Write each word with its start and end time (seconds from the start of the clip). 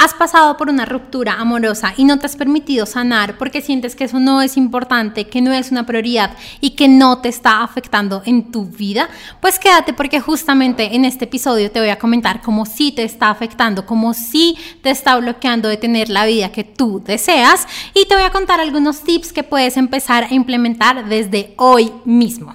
Has 0.00 0.14
pasado 0.14 0.56
por 0.56 0.68
una 0.68 0.84
ruptura 0.84 1.34
amorosa 1.34 1.92
y 1.96 2.04
no 2.04 2.20
te 2.20 2.26
has 2.26 2.36
permitido 2.36 2.86
sanar 2.86 3.36
porque 3.36 3.60
sientes 3.60 3.96
que 3.96 4.04
eso 4.04 4.20
no 4.20 4.40
es 4.42 4.56
importante, 4.56 5.26
que 5.26 5.42
no 5.42 5.52
es 5.52 5.72
una 5.72 5.86
prioridad 5.86 6.36
y 6.60 6.70
que 6.70 6.86
no 6.86 7.18
te 7.18 7.28
está 7.28 7.64
afectando 7.64 8.22
en 8.24 8.52
tu 8.52 8.64
vida. 8.64 9.08
Pues 9.40 9.58
quédate 9.58 9.92
porque 9.92 10.20
justamente 10.20 10.94
en 10.94 11.04
este 11.04 11.24
episodio 11.24 11.72
te 11.72 11.80
voy 11.80 11.88
a 11.88 11.98
comentar 11.98 12.42
cómo 12.42 12.64
sí 12.64 12.92
te 12.92 13.02
está 13.02 13.30
afectando, 13.30 13.86
cómo 13.86 14.14
sí 14.14 14.56
te 14.82 14.90
está 14.90 15.16
bloqueando 15.16 15.68
de 15.68 15.78
tener 15.78 16.10
la 16.10 16.26
vida 16.26 16.52
que 16.52 16.62
tú 16.62 17.02
deseas 17.04 17.66
y 17.92 18.06
te 18.06 18.14
voy 18.14 18.22
a 18.22 18.30
contar 18.30 18.60
algunos 18.60 19.00
tips 19.00 19.32
que 19.32 19.42
puedes 19.42 19.76
empezar 19.76 20.22
a 20.22 20.32
implementar 20.32 21.08
desde 21.08 21.54
hoy 21.56 21.92
mismo. 22.04 22.54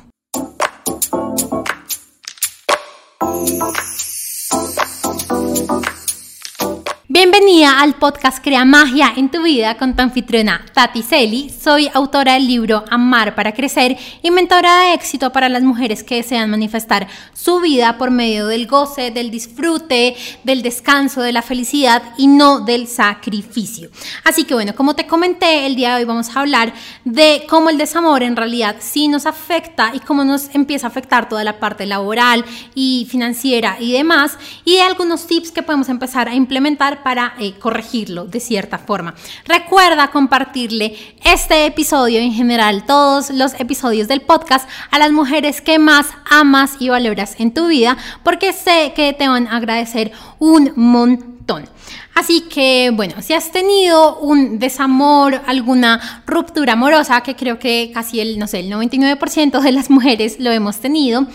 Bienvenida 7.34 7.82
al 7.82 7.96
podcast 7.96 8.44
Crea 8.44 8.64
Magia 8.64 9.12
en 9.18 9.32
tu 9.32 9.42
vida 9.42 9.76
con 9.76 9.96
tu 9.96 10.04
anfitriona 10.04 10.64
Tati 10.72 11.02
Celi. 11.02 11.50
Soy 11.50 11.90
autora 11.92 12.34
del 12.36 12.46
libro 12.46 12.86
Amar 12.92 13.34
para 13.34 13.54
Crecer 13.54 13.98
y 14.22 14.30
mentora 14.30 14.82
de 14.82 14.94
éxito 14.94 15.32
para 15.32 15.50
las 15.50 15.64
mujeres 15.64 16.04
que 16.04 16.18
desean 16.18 16.52
manifestar 16.52 17.08
su 17.34 17.60
vida 17.60 17.98
por 17.98 18.12
medio 18.12 18.46
del 18.46 18.68
goce, 18.68 19.10
del 19.10 19.32
disfrute, 19.32 20.16
del 20.44 20.62
descanso, 20.62 21.22
de 21.22 21.32
la 21.32 21.42
felicidad 21.42 22.04
y 22.20 22.28
no 22.28 22.60
del 22.60 22.88
sacrificio. 22.88 23.90
Así 24.24 24.44
que 24.44 24.54
bueno, 24.54 24.76
como 24.76 24.94
te 24.94 25.08
comenté, 25.08 25.66
el 25.66 25.76
día 25.76 25.96
de 25.96 26.02
hoy 26.02 26.06
vamos 26.06 26.30
a 26.30 26.40
hablar 26.40 26.72
de 27.04 27.48
cómo 27.50 27.72
el 27.72 27.80
desamor 27.80 28.22
en 28.22 28.36
realidad 28.36 28.76
sí 28.78 29.08
nos 29.08 29.26
afecta 29.26 29.90
y 29.96 30.02
cómo 30.02 30.24
nos 30.24 30.54
empieza 30.54 30.86
a 30.86 30.92
afectar 30.92 31.28
toda 31.30 31.44
la 31.44 31.60
parte 31.60 31.88
laboral 31.88 32.46
y 32.76 33.08
financiera 33.10 33.78
y 33.80 33.92
demás 33.92 34.38
y 34.66 34.76
de 34.76 34.84
algunos 34.84 35.26
tips 35.26 35.50
que 35.50 35.64
podemos 35.64 35.90
empezar 35.90 36.30
a 36.30 36.36
implementar 36.36 37.02
para 37.02 37.23
eh, 37.40 37.54
corregirlo 37.60 38.26
de 38.26 38.40
cierta 38.40 38.78
forma. 38.78 39.16
Recuerda 39.46 40.12
compartirle 40.12 40.96
este 41.24 41.66
episodio 41.66 42.20
en 42.20 42.34
general, 42.34 42.86
todos 42.86 43.30
los 43.30 43.54
episodios 43.60 44.08
del 44.08 44.22
podcast 44.22 44.70
a 44.92 45.00
las 45.00 45.12
mujeres 45.12 45.62
que 45.62 45.80
más 45.80 46.08
amas 46.30 46.76
y 46.80 46.90
valoras 46.90 47.36
en 47.40 47.54
tu 47.54 47.68
vida, 47.68 47.98
porque 48.24 48.54
sé 48.54 48.94
que 48.96 49.14
te 49.14 49.28
van 49.28 49.48
a 49.48 49.58
agradecer 49.58 50.12
un 50.40 50.74
montón. 50.76 51.70
Así 52.16 52.42
que, 52.42 52.92
bueno, 52.94 53.22
si 53.22 53.34
has 53.34 53.52
tenido 53.52 54.18
un 54.20 54.60
desamor, 54.60 55.42
alguna 55.48 56.24
ruptura 56.28 56.74
amorosa, 56.74 57.22
que 57.22 57.36
creo 57.36 57.58
que 57.58 57.92
casi 57.94 58.20
el, 58.20 58.38
no 58.38 58.48
sé, 58.48 58.60
el 58.60 58.72
99% 58.72 59.60
de 59.60 59.72
las 59.72 59.90
mujeres 59.90 60.40
lo 60.40 60.52
hemos 60.52 60.80
tenido, 60.80 61.26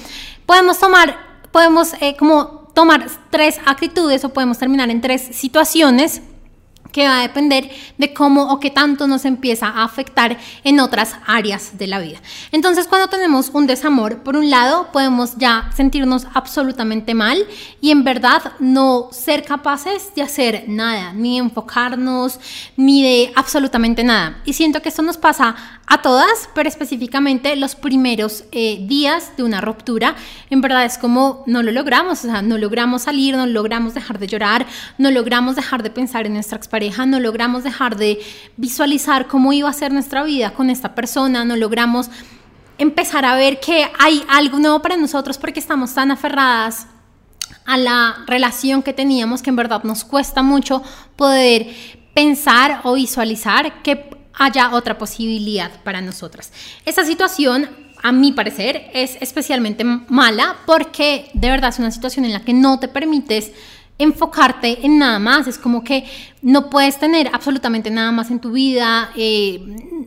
podemos 0.46 0.78
tomar, 0.78 1.16
podemos 1.50 1.94
eh, 2.00 2.16
como 2.16 2.67
tomar 2.74 3.06
tres 3.30 3.60
actitudes 3.66 4.24
o 4.24 4.30
podemos 4.30 4.58
terminar 4.58 4.90
en 4.90 5.00
tres 5.00 5.22
situaciones 5.32 6.22
que 6.92 7.06
va 7.06 7.18
a 7.18 7.22
depender 7.22 7.70
de 7.96 8.12
cómo 8.14 8.52
o 8.52 8.60
qué 8.60 8.70
tanto 8.70 9.06
nos 9.06 9.24
empieza 9.24 9.68
a 9.68 9.84
afectar 9.84 10.38
en 10.64 10.80
otras 10.80 11.14
áreas 11.26 11.78
de 11.78 11.86
la 11.86 12.00
vida. 12.00 12.18
Entonces, 12.52 12.86
cuando 12.86 13.08
tenemos 13.08 13.50
un 13.52 13.66
desamor, 13.66 14.18
por 14.22 14.36
un 14.36 14.50
lado, 14.50 14.88
podemos 14.92 15.36
ya 15.36 15.70
sentirnos 15.74 16.26
absolutamente 16.34 17.14
mal 17.14 17.46
y 17.80 17.90
en 17.90 18.04
verdad 18.04 18.52
no 18.58 19.08
ser 19.12 19.44
capaces 19.44 20.14
de 20.14 20.22
hacer 20.22 20.64
nada, 20.68 21.12
ni 21.12 21.38
enfocarnos, 21.38 22.38
ni 22.76 23.02
de 23.02 23.32
absolutamente 23.36 24.04
nada. 24.04 24.40
Y 24.44 24.52
siento 24.52 24.82
que 24.82 24.88
esto 24.88 25.02
nos 25.02 25.16
pasa 25.16 25.54
a 25.86 26.02
todas, 26.02 26.50
pero 26.54 26.68
específicamente 26.68 27.56
los 27.56 27.74
primeros 27.74 28.44
eh, 28.52 28.84
días 28.86 29.36
de 29.36 29.42
una 29.42 29.60
ruptura, 29.60 30.14
en 30.50 30.60
verdad 30.60 30.84
es 30.84 30.98
como 30.98 31.42
no 31.46 31.62
lo 31.62 31.72
logramos, 31.72 32.24
o 32.24 32.28
sea, 32.28 32.42
no 32.42 32.58
logramos 32.58 33.02
salir, 33.02 33.36
no 33.36 33.46
logramos 33.46 33.94
dejar 33.94 34.18
de 34.18 34.26
llorar, 34.26 34.66
no 34.98 35.10
logramos 35.10 35.56
dejar 35.56 35.82
de 35.82 35.90
pensar 35.90 36.26
en 36.26 36.34
nuestra 36.34 36.56
expareja, 36.78 37.06
no 37.06 37.18
logramos 37.18 37.64
dejar 37.64 37.96
de 37.96 38.20
visualizar 38.56 39.26
cómo 39.26 39.52
iba 39.52 39.68
a 39.68 39.72
ser 39.72 39.92
nuestra 39.92 40.22
vida 40.22 40.52
con 40.52 40.70
esta 40.70 40.94
persona, 40.94 41.44
no 41.44 41.56
logramos 41.56 42.08
empezar 42.78 43.24
a 43.24 43.34
ver 43.34 43.58
que 43.58 43.90
hay 43.98 44.22
algo 44.28 44.58
nuevo 44.58 44.80
para 44.80 44.96
nosotros 44.96 45.38
porque 45.38 45.58
estamos 45.58 45.92
tan 45.94 46.12
aferradas 46.12 46.86
a 47.66 47.76
la 47.76 48.18
relación 48.26 48.82
que 48.82 48.92
teníamos 48.92 49.42
que 49.42 49.50
en 49.50 49.56
verdad 49.56 49.82
nos 49.82 50.04
cuesta 50.04 50.42
mucho 50.42 50.82
poder 51.16 51.66
pensar 52.14 52.80
o 52.84 52.94
visualizar 52.94 53.82
que 53.82 54.08
haya 54.34 54.70
otra 54.72 54.96
posibilidad 54.96 55.70
para 55.82 56.00
nosotras. 56.00 56.52
Esta 56.84 57.04
situación, 57.04 57.68
a 58.00 58.12
mi 58.12 58.30
parecer, 58.30 58.88
es 58.94 59.18
especialmente 59.20 59.82
mala 59.82 60.58
porque 60.64 61.28
de 61.34 61.50
verdad 61.50 61.70
es 61.70 61.80
una 61.80 61.90
situación 61.90 62.24
en 62.24 62.32
la 62.32 62.44
que 62.44 62.52
no 62.52 62.78
te 62.78 62.86
permites 62.86 63.50
enfocarte 63.98 64.86
en 64.86 64.98
nada 64.98 65.18
más. 65.18 65.46
Es 65.46 65.58
como 65.58 65.82
que 65.82 66.04
no 66.40 66.70
puedes 66.70 66.98
tener 66.98 67.30
absolutamente 67.32 67.90
nada 67.90 68.12
más 68.12 68.30
en 68.30 68.40
tu 68.40 68.52
vida. 68.52 69.10
Eh, 69.16 69.60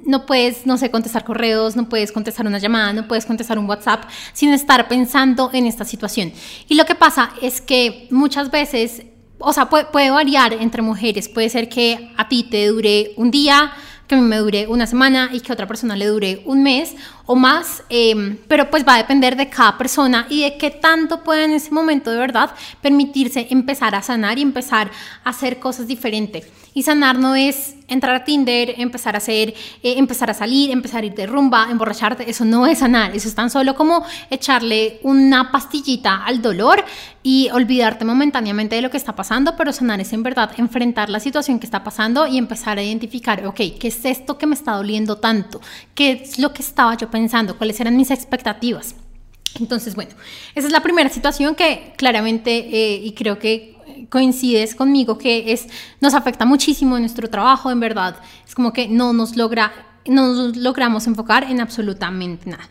no 0.06 0.26
puedes, 0.26 0.66
no 0.66 0.78
sé, 0.78 0.90
contestar 0.90 1.24
correos, 1.24 1.76
no 1.76 1.90
puedes 1.90 2.12
contestar 2.12 2.48
una 2.48 2.58
llamada, 2.58 2.94
no 2.94 3.08
puedes 3.08 3.26
contestar 3.26 3.60
un 3.60 3.68
WhatsApp 3.68 4.06
sin 4.34 4.52
estar 4.52 4.88
pensando 4.88 5.50
en 5.54 5.66
esta 5.66 5.86
situación. 5.86 6.32
Y 6.68 6.76
lo 6.76 6.86
que 6.86 6.96
pasa 6.96 7.32
es 7.42 7.62
que 7.62 8.08
muchas 8.10 8.50
veces, 8.50 9.04
o 9.40 9.54
sea, 9.54 9.70
puede, 9.70 9.86
puede 9.86 10.10
variar 10.10 10.54
entre 10.54 10.82
mujeres. 10.82 11.28
Puede 11.30 11.50
ser 11.50 11.70
que 11.70 12.12
a 12.18 12.30
ti 12.30 12.44
te 12.44 12.68
dure 12.68 13.12
un 13.18 13.30
día, 13.30 13.74
que 14.08 14.16
a 14.16 14.18
mí 14.18 14.28
me 14.28 14.38
dure 14.38 14.68
una 14.68 14.88
semana 14.88 15.30
y 15.32 15.42
que 15.42 15.52
a 15.52 15.54
otra 15.54 15.68
persona 15.68 15.96
le 15.96 16.06
dure 16.08 16.42
un 16.46 16.64
mes 16.64 16.96
o 17.32 17.36
más, 17.38 17.82
em, 17.88 18.38
pero 18.50 18.70
pues 18.70 18.86
va 18.86 18.96
a 18.96 18.98
depender 18.98 19.38
de 19.38 19.48
cada 19.48 19.78
persona 19.78 20.28
y 20.30 20.42
de 20.42 20.58
qué 20.58 20.70
tanto 20.70 21.24
puede 21.24 21.46
en 21.46 21.52
ese 21.52 21.72
momento 21.72 22.12
de 22.12 22.18
verdad 22.18 22.52
permitirse 22.82 23.48
empezar 23.52 23.96
a 23.96 24.02
sanar 24.02 24.38
y 24.38 24.42
empezar 24.42 24.92
a 25.24 25.30
hacer 25.30 25.58
cosas 25.58 25.88
diferentes. 25.88 26.46
Y 26.74 26.84
sanar 26.84 27.18
no 27.18 27.36
es 27.36 27.76
entrar 27.88 28.16
a 28.16 28.24
Tinder, 28.24 28.74
empezar 28.78 29.16
a 29.16 29.18
hacer, 29.18 29.50
eh, 29.84 29.96
empezar 29.98 30.30
a 30.30 30.34
salir, 30.34 30.72
empezar 30.72 31.04
a 31.04 31.06
ir 31.06 31.14
de 31.14 31.26
rumba, 31.26 31.68
emborracharte, 31.70 32.30
eso 32.30 32.46
no 32.46 32.66
es 32.66 32.80
sanar, 32.80 33.14
eso 33.16 33.28
es 33.28 33.36
tan 33.36 33.50
solo 33.50 33.76
como 33.76 34.06
echarle 34.30 35.00
una 35.04 35.52
pastillita 35.52 36.24
al 36.24 36.42
dolor 36.42 36.84
y 37.24 37.50
olvidarte 37.52 38.06
momentáneamente 38.06 38.76
de 38.76 38.82
lo 38.82 38.90
que 38.90 38.98
está 38.98 39.14
pasando, 39.14 39.56
pero 39.58 39.74
sanar 39.74 40.00
es 40.00 40.14
en 40.14 40.24
verdad 40.24 40.52
enfrentar 40.58 41.10
la 41.10 41.20
situación 41.20 41.60
que 41.60 41.66
está 41.66 41.84
pasando 41.84 42.26
y 42.26 42.38
empezar 42.38 42.78
a 42.78 42.84
identificar, 42.84 43.46
ok, 43.46 43.60
¿qué 43.80 43.90
es 43.90 44.06
esto 44.06 44.38
que 44.38 44.48
me 44.48 44.56
está 44.56 44.72
doliendo 44.74 45.18
tanto? 45.18 45.60
¿Qué 45.94 46.24
es 46.24 46.40
lo 46.40 46.54
que 46.54 46.62
estaba 46.62 46.96
yo 46.96 47.12
pensando? 47.12 47.21
¿Cuáles 47.58 47.80
eran 47.80 47.98
mis 47.98 48.12
expectativas? 48.12 48.96
Entonces, 49.60 49.96
bueno, 49.96 50.12
esa 50.56 50.68
es 50.68 50.74
la 50.74 50.82
primera 50.82 51.10
situación 51.10 51.56
que 51.56 51.94
claramente, 51.98 52.52
eh, 52.52 53.02
y 53.04 53.12
creo 53.14 53.38
que 53.38 53.76
coincides 54.10 54.76
conmigo 54.76 55.18
que 55.18 55.52
es, 55.52 55.68
nos 56.00 56.14
afecta 56.14 56.46
muchísimo 56.46 56.96
en 56.96 57.04
nuestro 57.04 57.30
trabajo, 57.30 57.70
en 57.72 57.80
verdad. 57.80 58.16
Es 58.48 58.56
como 58.56 58.72
que 58.74 58.88
no 58.88 59.14
nos 59.14 59.36
logra, 59.36 59.72
no 60.06 60.34
nos 60.34 60.58
logramos 60.58 61.08
enfocar 61.08 61.44
en 61.44 61.60
absolutamente 61.62 62.50
nada. 62.50 62.70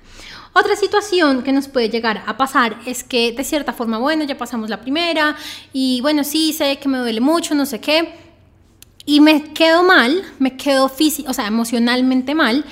Otra 0.52 0.74
situación 0.74 1.42
que 1.42 1.52
nos 1.52 1.68
puede 1.68 1.88
llegar 1.88 2.24
a 2.26 2.36
pasar 2.36 2.76
es 2.84 3.04
que 3.04 3.32
de 3.32 3.44
cierta 3.44 3.72
forma, 3.72 3.98
bueno, 3.98 4.24
ya 4.24 4.36
pasamos 4.36 4.68
la 4.68 4.80
primera 4.80 5.36
y 5.72 6.00
bueno, 6.00 6.24
sí, 6.24 6.52
sé 6.52 6.78
que 6.78 6.88
me 6.88 6.98
duele 6.98 7.20
mucho, 7.20 7.54
no 7.54 7.66
sé 7.66 7.80
qué, 7.80 8.12
y 9.06 9.20
me 9.20 9.52
quedo 9.52 9.84
mal, 9.84 10.22
me 10.38 10.56
quedo 10.56 10.88
físico, 10.88 11.30
o 11.30 11.34
sea, 11.34 11.46
emocionalmente 11.46 12.34
mal, 12.34 12.64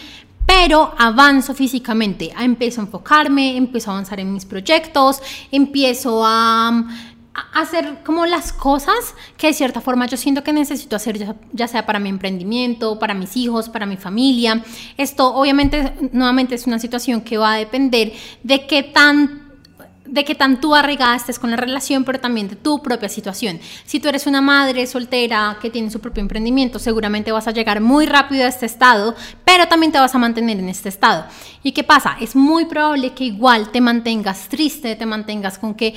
pero 0.48 0.94
avanzo 0.97 1.53
físicamente, 1.53 2.32
empiezo 2.41 2.81
a 2.81 2.84
enfocarme, 2.84 3.59
empiezo 3.59 3.91
a 3.91 3.92
avanzar 3.92 4.19
en 4.19 4.32
mis 4.32 4.47
proyectos, 4.47 5.20
empiezo 5.53 6.22
a 6.25 6.84
hacer 7.53 7.98
como 8.03 8.25
las 8.25 8.54
cosas 8.54 9.14
que 9.37 9.48
de 9.48 9.53
cierta 9.53 9.82
forma 9.82 10.06
yo 10.06 10.16
siento 10.16 10.42
que 10.42 10.54
necesito 10.54 10.97
hacer, 10.97 11.37
ya, 11.53 11.69
sea 11.69 11.84
para 11.84 11.98
mi 11.98 12.08
emprendimiento, 12.08 12.98
para 12.98 13.12
mis 13.12 13.37
hijos, 13.37 13.69
para 13.69 13.84
mi 13.84 13.98
familia. 13.98 14.64
Esto 14.97 15.34
obviamente 15.34 15.92
nuevamente 16.12 16.54
es 16.54 16.66
una 16.66 16.78
situación 16.78 17.20
que 17.20 17.37
va 17.37 17.53
a 17.53 17.56
depender 17.58 18.14
de 18.42 18.66
qué 18.66 18.82
tan 18.82 19.47
de 20.08 20.24
qué 20.24 20.34
tan 20.34 20.60
tú 20.60 20.74
arraigada 20.74 21.16
estés 21.16 21.38
con 21.38 21.50
la 21.50 21.56
relación, 21.56 22.04
pero 22.04 22.19
también 22.19 22.48
de 22.48 22.56
tu 22.56 22.82
propia 22.82 23.08
situación. 23.08 23.60
Si 23.84 24.00
tú 24.00 24.08
eres 24.08 24.26
una 24.26 24.41
madre 24.41 24.86
soltera 24.86 25.58
que 25.60 25.70
tiene 25.70 25.91
su 25.91 26.00
propio 26.00 26.22
emprendimiento, 26.22 26.78
seguramente 26.78 27.32
vas 27.32 27.46
a 27.46 27.52
llegar 27.52 27.81
muy 27.81 28.06
rápido 28.06 28.44
a 28.44 28.49
este 28.49 28.66
estado, 28.66 29.14
pero 29.44 29.69
también 29.69 29.93
te 29.93 29.99
vas 29.99 30.14
a 30.14 30.19
mantener 30.19 30.58
en 30.58 30.69
este 30.69 30.88
estado. 30.88 31.26
¿Y 31.62 31.72
qué 31.72 31.84
pasa? 31.84 32.16
Es 32.20 32.34
muy 32.34 32.64
probable 32.64 33.12
que 33.14 33.25
igual 33.25 33.70
te 33.70 33.81
mantengas 33.81 34.49
triste, 34.49 34.96
te 34.96 35.06
mantengas 35.06 35.58
con 35.58 35.75
que 35.75 35.94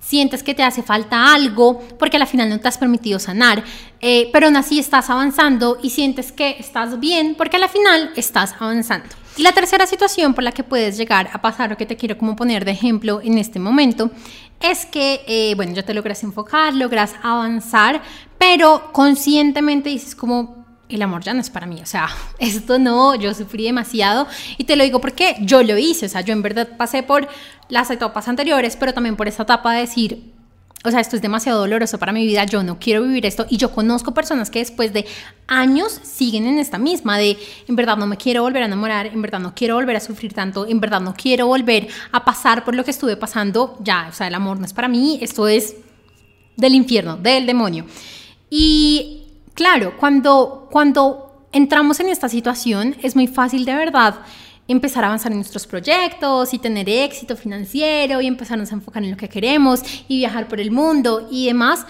sientes 0.00 0.42
que 0.42 0.54
te 0.54 0.62
hace 0.62 0.82
falta 0.82 1.32
algo 1.32 1.80
porque 1.98 2.16
al 2.16 2.26
final 2.26 2.48
no 2.48 2.58
te 2.58 2.68
has 2.68 2.78
permitido 2.78 3.18
sanar, 3.18 3.62
eh, 4.00 4.30
pero 4.32 4.46
aún 4.46 4.56
así 4.56 4.78
estás 4.78 5.10
avanzando 5.10 5.78
y 5.82 5.90
sientes 5.90 6.32
que 6.32 6.56
estás 6.58 6.98
bien 6.98 7.34
porque 7.36 7.56
al 7.56 7.68
final 7.68 8.10
estás 8.16 8.54
avanzando. 8.58 9.21
Y 9.36 9.42
la 9.42 9.52
tercera 9.52 9.86
situación 9.86 10.34
por 10.34 10.44
la 10.44 10.52
que 10.52 10.62
puedes 10.62 10.96
llegar 10.96 11.30
a 11.32 11.40
pasar 11.40 11.72
o 11.72 11.76
que 11.76 11.86
te 11.86 11.96
quiero 11.96 12.18
como 12.18 12.36
poner 12.36 12.64
de 12.64 12.72
ejemplo 12.72 13.20
en 13.22 13.38
este 13.38 13.58
momento 13.58 14.10
es 14.60 14.84
que, 14.86 15.22
eh, 15.26 15.54
bueno, 15.56 15.72
ya 15.72 15.82
te 15.82 15.94
logras 15.94 16.22
enfocar, 16.22 16.74
logras 16.74 17.14
avanzar, 17.22 18.02
pero 18.38 18.92
conscientemente 18.92 19.88
dices 19.88 20.14
como, 20.14 20.62
el 20.88 21.00
amor 21.00 21.22
ya 21.22 21.32
no 21.32 21.40
es 21.40 21.48
para 21.48 21.66
mí, 21.66 21.80
o 21.80 21.86
sea, 21.86 22.08
esto 22.38 22.78
no, 22.78 23.14
yo 23.14 23.32
sufrí 23.34 23.64
demasiado. 23.64 24.26
Y 24.58 24.64
te 24.64 24.76
lo 24.76 24.84
digo 24.84 25.00
porque 25.00 25.36
yo 25.40 25.62
lo 25.62 25.78
hice, 25.78 26.06
o 26.06 26.08
sea, 26.08 26.20
yo 26.20 26.32
en 26.32 26.42
verdad 26.42 26.76
pasé 26.76 27.02
por 27.02 27.28
las 27.68 27.90
etapas 27.90 28.28
anteriores, 28.28 28.76
pero 28.76 28.92
también 28.92 29.16
por 29.16 29.28
esa 29.28 29.44
etapa 29.44 29.72
de 29.72 29.80
decir, 29.80 30.31
o 30.84 30.90
sea, 30.90 31.00
esto 31.00 31.16
es 31.16 31.22
demasiado 31.22 31.60
doloroso 31.60 31.98
para 31.98 32.12
mi 32.12 32.26
vida, 32.26 32.44
yo 32.44 32.62
no 32.62 32.78
quiero 32.78 33.02
vivir 33.02 33.24
esto. 33.24 33.46
Y 33.48 33.56
yo 33.56 33.70
conozco 33.72 34.12
personas 34.12 34.50
que 34.50 34.58
después 34.58 34.92
de 34.92 35.06
años 35.46 36.00
siguen 36.02 36.46
en 36.46 36.58
esta 36.58 36.78
misma, 36.78 37.18
de 37.18 37.38
en 37.68 37.76
verdad 37.76 37.96
no 37.96 38.06
me 38.06 38.16
quiero 38.16 38.42
volver 38.42 38.62
a 38.62 38.66
enamorar, 38.66 39.06
en 39.06 39.22
verdad 39.22 39.38
no 39.38 39.54
quiero 39.54 39.76
volver 39.76 39.96
a 39.96 40.00
sufrir 40.00 40.32
tanto, 40.32 40.66
en 40.66 40.80
verdad 40.80 41.00
no 41.00 41.14
quiero 41.14 41.46
volver 41.46 41.88
a 42.10 42.24
pasar 42.24 42.64
por 42.64 42.74
lo 42.74 42.84
que 42.84 42.90
estuve 42.90 43.16
pasando, 43.16 43.76
ya, 43.80 44.08
o 44.10 44.12
sea, 44.12 44.26
el 44.26 44.34
amor 44.34 44.58
no 44.58 44.66
es 44.66 44.72
para 44.72 44.88
mí, 44.88 45.18
esto 45.22 45.46
es 45.46 45.76
del 46.56 46.74
infierno, 46.74 47.16
del 47.16 47.46
demonio. 47.46 47.86
Y 48.50 49.22
claro, 49.54 49.96
cuando, 49.98 50.68
cuando 50.70 51.46
entramos 51.52 52.00
en 52.00 52.08
esta 52.08 52.28
situación 52.28 52.96
es 53.02 53.14
muy 53.14 53.26
fácil 53.26 53.64
de 53.64 53.74
verdad 53.74 54.16
empezar 54.68 55.04
a 55.04 55.08
avanzar 55.08 55.32
en 55.32 55.38
nuestros 55.38 55.66
proyectos 55.66 56.54
y 56.54 56.58
tener 56.58 56.88
éxito 56.88 57.36
financiero 57.36 58.20
y 58.20 58.26
empezarnos 58.26 58.70
a 58.72 58.74
enfocar 58.74 59.02
en 59.02 59.10
lo 59.10 59.16
que 59.16 59.28
queremos 59.28 59.82
y 60.08 60.18
viajar 60.18 60.48
por 60.48 60.60
el 60.60 60.70
mundo 60.70 61.28
y 61.30 61.46
demás, 61.46 61.86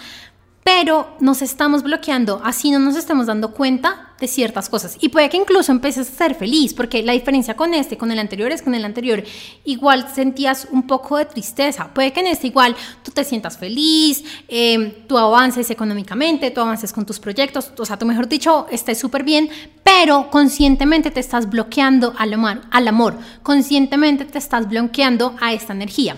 pero 0.65 1.17
nos 1.19 1.43
estamos 1.43 1.83
bloqueando, 1.83 2.41
así 2.45 2.71
no 2.71 2.79
nos 2.79 2.97
estamos 2.97 3.27
dando 3.27 3.53
cuenta 3.53 4.13
de 4.21 4.29
ciertas 4.29 4.69
cosas. 4.69 4.97
Y 5.01 5.09
puede 5.09 5.29
que 5.29 5.37
incluso 5.37 5.73
empieces 5.73 6.09
a 6.09 6.13
ser 6.13 6.35
feliz, 6.37 6.73
porque 6.73 7.03
la 7.03 7.13
diferencia 7.13 7.57
con 7.57 7.75
este, 7.75 7.99
con 7.99 8.13
el 8.13 8.21
anterior, 8.21 8.53
es 8.53 8.63
que 8.63 8.69
en 8.69 8.77
el 8.77 8.85
anterior 8.85 9.25
igual 9.65 10.07
sentías 10.15 10.69
un 10.71 10.87
poco 10.87 11.17
de 11.17 11.25
tristeza. 11.25 11.93
Puede 11.93 12.13
que 12.13 12.21
en 12.21 12.29
este 12.29 12.47
igual 12.47 12.77
tú 13.03 13.11
te 13.11 13.25
sientas 13.25 13.59
feliz, 13.59 14.23
eh, 14.47 15.05
tú 15.09 15.19
avances 15.19 15.69
económicamente, 15.71 16.53
tú 16.53 16.61
avances 16.61 16.93
con 16.93 17.05
tus 17.05 17.19
proyectos, 17.19 17.73
o 17.77 17.85
sea, 17.85 17.99
tú 17.99 18.07
mejor 18.07 18.29
dicho, 18.29 18.69
estés 18.71 19.01
súper 19.01 19.25
bien, 19.25 19.51
pero 19.83 20.31
conscientemente 20.31 21.11
te 21.11 21.19
estás 21.19 21.51
bloqueando 21.51 22.15
al 22.17 22.33
amor, 22.33 22.61
al 22.71 22.87
amor, 22.87 23.19
conscientemente 23.43 24.25
te 24.27 24.39
estás 24.39 24.69
bloqueando 24.69 25.35
a 25.41 25.53
esta 25.53 25.73
energía. 25.73 26.17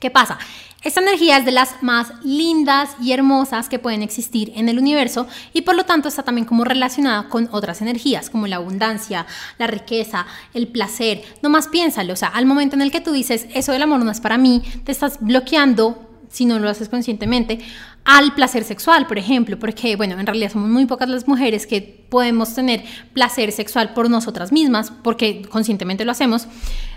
¿Qué 0.00 0.10
pasa? 0.10 0.38
Esta 0.82 1.00
energía 1.02 1.36
es 1.36 1.44
de 1.44 1.52
las 1.52 1.82
más 1.82 2.10
lindas 2.24 2.96
y 3.02 3.12
hermosas 3.12 3.68
que 3.68 3.78
pueden 3.78 4.02
existir 4.02 4.50
en 4.56 4.70
el 4.70 4.78
universo 4.78 5.26
y 5.52 5.60
por 5.60 5.74
lo 5.74 5.84
tanto 5.84 6.08
está 6.08 6.22
también 6.22 6.46
como 6.46 6.64
relacionada 6.64 7.28
con 7.28 7.50
otras 7.52 7.82
energías 7.82 8.30
como 8.30 8.46
la 8.46 8.56
abundancia, 8.56 9.26
la 9.58 9.66
riqueza, 9.66 10.26
el 10.54 10.68
placer. 10.68 11.22
No 11.42 11.50
más 11.50 11.68
piénsalo, 11.68 12.14
o 12.14 12.16
sea, 12.16 12.28
al 12.28 12.46
momento 12.46 12.76
en 12.76 12.82
el 12.82 12.90
que 12.90 13.02
tú 13.02 13.12
dices 13.12 13.46
eso 13.52 13.72
del 13.72 13.82
amor 13.82 14.02
no 14.02 14.10
es 14.10 14.20
para 14.20 14.38
mí, 14.38 14.62
te 14.84 14.92
estás 14.92 15.18
bloqueando 15.20 16.06
si 16.30 16.46
no 16.46 16.58
lo 16.58 16.70
haces 16.70 16.88
conscientemente, 16.88 17.58
al 18.04 18.34
placer 18.34 18.64
sexual, 18.64 19.06
por 19.06 19.18
ejemplo, 19.18 19.58
porque, 19.58 19.96
bueno, 19.96 20.18
en 20.18 20.26
realidad 20.26 20.52
somos 20.52 20.68
muy 20.68 20.86
pocas 20.86 21.08
las 21.08 21.28
mujeres 21.28 21.66
que 21.66 22.00
podemos 22.08 22.54
tener 22.54 22.82
placer 23.14 23.52
sexual 23.52 23.94
por 23.94 24.10
nosotras 24.10 24.52
mismas, 24.52 24.92
porque 25.02 25.42
conscientemente 25.42 26.04
lo 26.04 26.12
hacemos. 26.12 26.48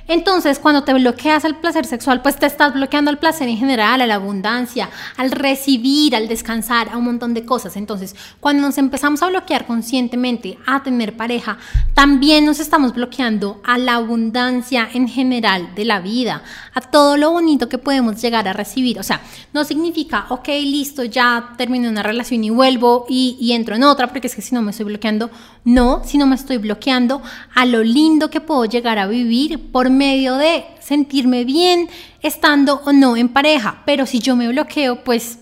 Entonces, 0.07 0.59
cuando 0.59 0.83
te 0.83 0.94
bloqueas 0.94 1.45
al 1.45 1.59
placer 1.59 1.85
sexual, 1.85 2.21
pues 2.21 2.35
te 2.35 2.45
estás 2.45 2.73
bloqueando 2.73 3.09
al 3.09 3.19
placer 3.19 3.47
en 3.47 3.55
general, 3.55 4.01
a 4.01 4.07
la 4.07 4.15
abundancia, 4.15 4.89
al 5.15 5.31
recibir, 5.31 6.13
al 6.13 6.27
descansar, 6.27 6.89
a 6.89 6.97
un 6.97 7.05
montón 7.05 7.33
de 7.33 7.45
cosas. 7.45 7.77
Entonces, 7.77 8.13
cuando 8.41 8.63
nos 8.63 8.77
empezamos 8.77 9.23
a 9.23 9.29
bloquear 9.29 9.65
conscientemente 9.65 10.57
a 10.65 10.83
tener 10.83 11.15
pareja, 11.15 11.57
también 11.94 12.45
nos 12.45 12.59
estamos 12.59 12.94
bloqueando 12.94 13.61
a 13.63 13.77
la 13.77 13.94
abundancia 13.95 14.89
en 14.94 15.07
general 15.07 15.73
de 15.73 15.85
la 15.85 16.01
vida, 16.01 16.44
a 16.73 16.81
todo 16.81 17.15
lo 17.15 17.31
bonito 17.31 17.69
que 17.69 17.77
podemos 17.77 18.21
llegar 18.21 18.45
a 18.50 18.53
recibir. 18.53 19.00
O 19.00 19.03
sea, 19.03 19.21
no 19.53 19.63
significa, 19.63 20.25
ok, 20.27 20.50
listo, 20.63 20.92
ya 21.01 21.55
termino 21.57 21.89
una 21.89 22.03
relación 22.03 22.43
y 22.43 22.51
vuelvo 22.51 23.07
y, 23.09 23.35
y 23.39 23.53
entro 23.53 23.75
en 23.75 23.83
otra, 23.83 24.07
porque 24.07 24.27
es 24.27 24.35
que 24.35 24.43
si 24.43 24.53
no 24.53 24.61
me 24.61 24.69
estoy 24.69 24.85
bloqueando, 24.85 25.31
no, 25.63 26.03
si 26.05 26.19
no 26.19 26.27
me 26.27 26.35
estoy 26.35 26.57
bloqueando 26.57 27.23
a 27.55 27.65
lo 27.65 27.81
lindo 27.81 28.29
que 28.29 28.41
puedo 28.41 28.65
llegar 28.65 28.99
a 28.99 29.07
vivir 29.07 29.71
por 29.71 29.89
medio 29.89 30.35
de 30.35 30.65
sentirme 30.79 31.45
bien 31.45 31.89
estando 32.21 32.81
o 32.85 32.93
no 32.93 33.17
en 33.17 33.29
pareja. 33.29 33.81
Pero 33.85 34.05
si 34.05 34.19
yo 34.19 34.35
me 34.35 34.47
bloqueo, 34.47 35.03
pues, 35.03 35.39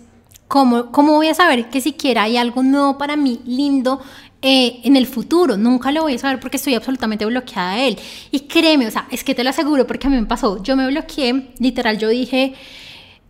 ¿cómo, 0.48 0.92
cómo 0.92 1.14
voy 1.14 1.28
a 1.28 1.34
saber 1.34 1.70
que 1.70 1.82
siquiera 1.82 2.24
hay 2.24 2.38
algo 2.38 2.64
nuevo 2.64 2.98
para 2.98 3.16
mí, 3.16 3.40
lindo, 3.46 4.02
eh, 4.42 4.82
en 4.84 4.96
el 4.96 5.08
futuro? 5.08 5.58
Nunca 5.58 5.92
lo 5.92 6.04
voy 6.04 6.16
a 6.16 6.20
saber 6.20 6.40
porque 6.40 6.58
estoy 6.58 6.76
absolutamente 6.76 7.26
bloqueada 7.26 7.74
a 7.74 7.84
él. 7.84 7.98
Y 8.32 8.42
créeme, 8.42 8.88
o 8.88 8.92
sea, 8.92 9.08
es 9.12 9.24
que 9.24 9.36
te 9.36 9.44
lo 9.44 9.50
aseguro 9.50 9.88
porque 9.88 10.08
a 10.08 10.10
mí 10.10 10.18
me 10.18 10.28
pasó. 10.28 10.62
Yo 10.64 10.76
me 10.76 10.88
bloqueé, 10.88 11.54
literal, 11.60 11.98
yo 11.98 12.10
dije, 12.10 12.54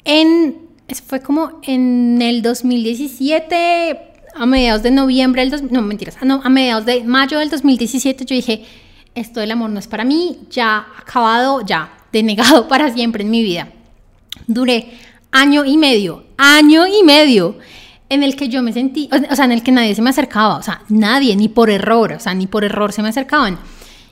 en, 0.03 0.70
fue 0.95 1.21
como 1.21 1.59
en 1.63 2.21
el 2.21 2.41
2017 2.41 4.11
a 4.33 4.45
mediados 4.45 4.83
de 4.83 4.91
noviembre 4.91 5.45
del 5.45 5.71
no 5.71 5.81
mentiras, 5.81 6.17
no, 6.23 6.41
a 6.43 6.49
mediados 6.49 6.85
de 6.85 7.03
mayo 7.03 7.39
del 7.39 7.49
2017 7.49 8.25
yo 8.25 8.35
dije, 8.35 8.65
esto 9.15 9.39
del 9.39 9.51
amor 9.51 9.69
no 9.69 9.79
es 9.79 9.87
para 9.87 10.03
mí, 10.03 10.39
ya 10.49 10.87
acabado, 10.97 11.61
ya 11.65 11.93
denegado 12.11 12.67
para 12.69 12.91
siempre 12.93 13.23
en 13.23 13.29
mi 13.29 13.43
vida. 13.43 13.69
Duré 14.47 14.91
año 15.31 15.65
y 15.65 15.77
medio, 15.77 16.25
año 16.37 16.87
y 16.87 17.03
medio 17.03 17.57
en 18.09 18.23
el 18.23 18.35
que 18.35 18.49
yo 18.49 18.61
me 18.61 18.73
sentí, 18.73 19.09
o 19.11 19.35
sea, 19.35 19.45
en 19.45 19.53
el 19.53 19.63
que 19.63 19.71
nadie 19.71 19.95
se 19.95 20.01
me 20.01 20.09
acercaba, 20.09 20.57
o 20.57 20.63
sea, 20.63 20.81
nadie, 20.89 21.35
ni 21.35 21.47
por 21.47 21.69
error, 21.69 22.11
o 22.13 22.19
sea, 22.19 22.33
ni 22.33 22.47
por 22.47 22.65
error 22.65 22.91
se 22.91 23.01
me 23.01 23.09
acercaban. 23.09 23.57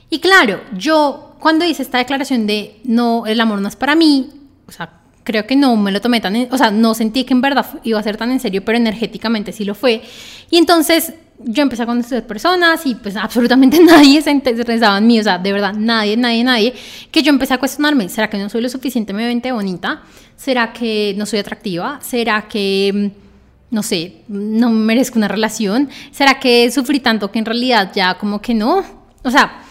Y 0.08 0.20
claro, 0.20 0.60
yo 0.76 1.36
cuando 1.38 1.64
hice 1.64 1.82
esta 1.82 1.98
declaración 1.98 2.46
de 2.46 2.80
no, 2.84 3.26
el 3.26 3.40
amor 3.40 3.60
no 3.60 3.68
es 3.68 3.76
para 3.76 3.94
mí, 3.94 4.30
o 4.66 4.72
sea, 4.72 4.99
creo 5.24 5.46
que 5.46 5.56
no 5.56 5.76
me 5.76 5.92
lo 5.92 6.00
tomé 6.00 6.20
tan, 6.20 6.48
o 6.50 6.58
sea, 6.58 6.70
no 6.70 6.94
sentí 6.94 7.24
que 7.24 7.34
en 7.34 7.40
verdad 7.40 7.66
iba 7.84 7.98
a 7.98 8.02
ser 8.02 8.16
tan 8.16 8.30
en 8.32 8.40
serio, 8.40 8.64
pero 8.64 8.78
energéticamente 8.78 9.52
sí 9.52 9.64
lo 9.64 9.74
fue. 9.74 10.02
Y 10.50 10.56
entonces 10.56 11.12
yo 11.42 11.62
empecé 11.62 11.82
a 11.82 11.86
conocer 11.86 12.26
personas 12.26 12.84
y 12.84 12.94
pues 12.94 13.16
absolutamente 13.16 13.78
nadie 13.84 14.20
se 14.22 14.30
interesaba 14.30 14.98
en 14.98 15.06
mí, 15.06 15.20
o 15.20 15.22
sea, 15.22 15.38
de 15.38 15.52
verdad, 15.52 15.74
nadie, 15.74 16.16
nadie, 16.16 16.44
nadie, 16.44 16.74
que 17.10 17.22
yo 17.22 17.30
empecé 17.30 17.54
a 17.54 17.58
cuestionarme, 17.58 18.08
¿será 18.08 18.28
que 18.28 18.38
no 18.38 18.48
soy 18.48 18.62
lo 18.62 18.68
suficientemente 18.68 19.52
bonita? 19.52 20.02
¿Será 20.36 20.72
que 20.72 21.14
no 21.16 21.26
soy 21.26 21.38
atractiva? 21.38 21.98
¿Será 22.02 22.48
que, 22.48 22.92
mm, 22.94 23.74
no 23.74 23.82
sé, 23.82 24.22
no 24.28 24.70
merezco 24.70 25.18
una 25.18 25.28
relación? 25.28 25.88
¿Será 26.10 26.40
que 26.40 26.70
sufrí 26.70 27.00
tanto 27.00 27.30
que 27.30 27.38
en 27.38 27.44
realidad 27.44 27.92
ya 27.94 28.14
como 28.14 28.40
que 28.40 28.54
no? 28.54 28.82
O 29.22 29.30
sea, 29.30 29.62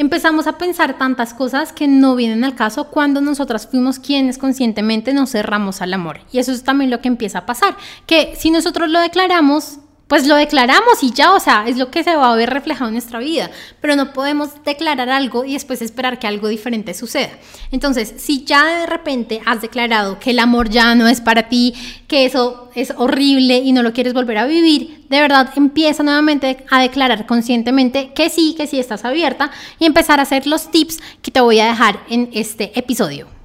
empezamos 0.00 0.46
a 0.46 0.56
pensar 0.56 0.96
tantas 0.96 1.34
cosas 1.34 1.72
que 1.72 1.86
no 1.86 2.16
vienen 2.16 2.42
al 2.44 2.54
caso 2.54 2.88
cuando 2.88 3.20
nosotras 3.20 3.66
fuimos 3.66 3.98
quienes 3.98 4.38
conscientemente 4.38 5.12
nos 5.12 5.32
cerramos 5.32 5.82
al 5.82 5.92
amor. 5.92 6.20
Y 6.32 6.38
eso 6.38 6.52
es 6.52 6.64
también 6.64 6.90
lo 6.90 7.00
que 7.00 7.08
empieza 7.08 7.40
a 7.40 7.46
pasar, 7.46 7.76
que 8.06 8.34
si 8.36 8.50
nosotros 8.50 8.88
lo 8.88 8.98
declaramos, 9.00 9.80
pues 10.10 10.26
lo 10.26 10.34
declaramos 10.34 11.04
y 11.04 11.12
ya, 11.12 11.32
o 11.32 11.38
sea, 11.38 11.66
es 11.68 11.76
lo 11.76 11.92
que 11.92 12.02
se 12.02 12.16
va 12.16 12.32
a 12.32 12.34
ver 12.34 12.50
reflejado 12.50 12.88
en 12.88 12.94
nuestra 12.94 13.20
vida, 13.20 13.48
pero 13.80 13.94
no 13.94 14.12
podemos 14.12 14.50
declarar 14.64 15.08
algo 15.08 15.44
y 15.44 15.52
después 15.52 15.80
esperar 15.82 16.18
que 16.18 16.26
algo 16.26 16.48
diferente 16.48 16.94
suceda. 16.94 17.30
Entonces, 17.70 18.14
si 18.16 18.42
ya 18.44 18.80
de 18.80 18.86
repente 18.86 19.40
has 19.46 19.62
declarado 19.62 20.18
que 20.18 20.30
el 20.30 20.40
amor 20.40 20.68
ya 20.68 20.96
no 20.96 21.06
es 21.06 21.20
para 21.20 21.48
ti, 21.48 21.74
que 22.08 22.24
eso 22.24 22.72
es 22.74 22.92
horrible 22.96 23.58
y 23.58 23.70
no 23.70 23.84
lo 23.84 23.92
quieres 23.92 24.12
volver 24.12 24.38
a 24.38 24.46
vivir, 24.46 25.06
de 25.08 25.20
verdad 25.20 25.52
empieza 25.54 26.02
nuevamente 26.02 26.64
a 26.68 26.82
declarar 26.82 27.24
conscientemente 27.24 28.12
que 28.12 28.30
sí, 28.30 28.56
que 28.56 28.66
sí 28.66 28.80
estás 28.80 29.04
abierta 29.04 29.52
y 29.78 29.86
empezar 29.86 30.18
a 30.18 30.24
hacer 30.24 30.44
los 30.44 30.72
tips 30.72 30.98
que 31.22 31.30
te 31.30 31.40
voy 31.40 31.60
a 31.60 31.66
dejar 31.66 32.00
en 32.08 32.30
este 32.32 32.76
episodio. 32.76 33.39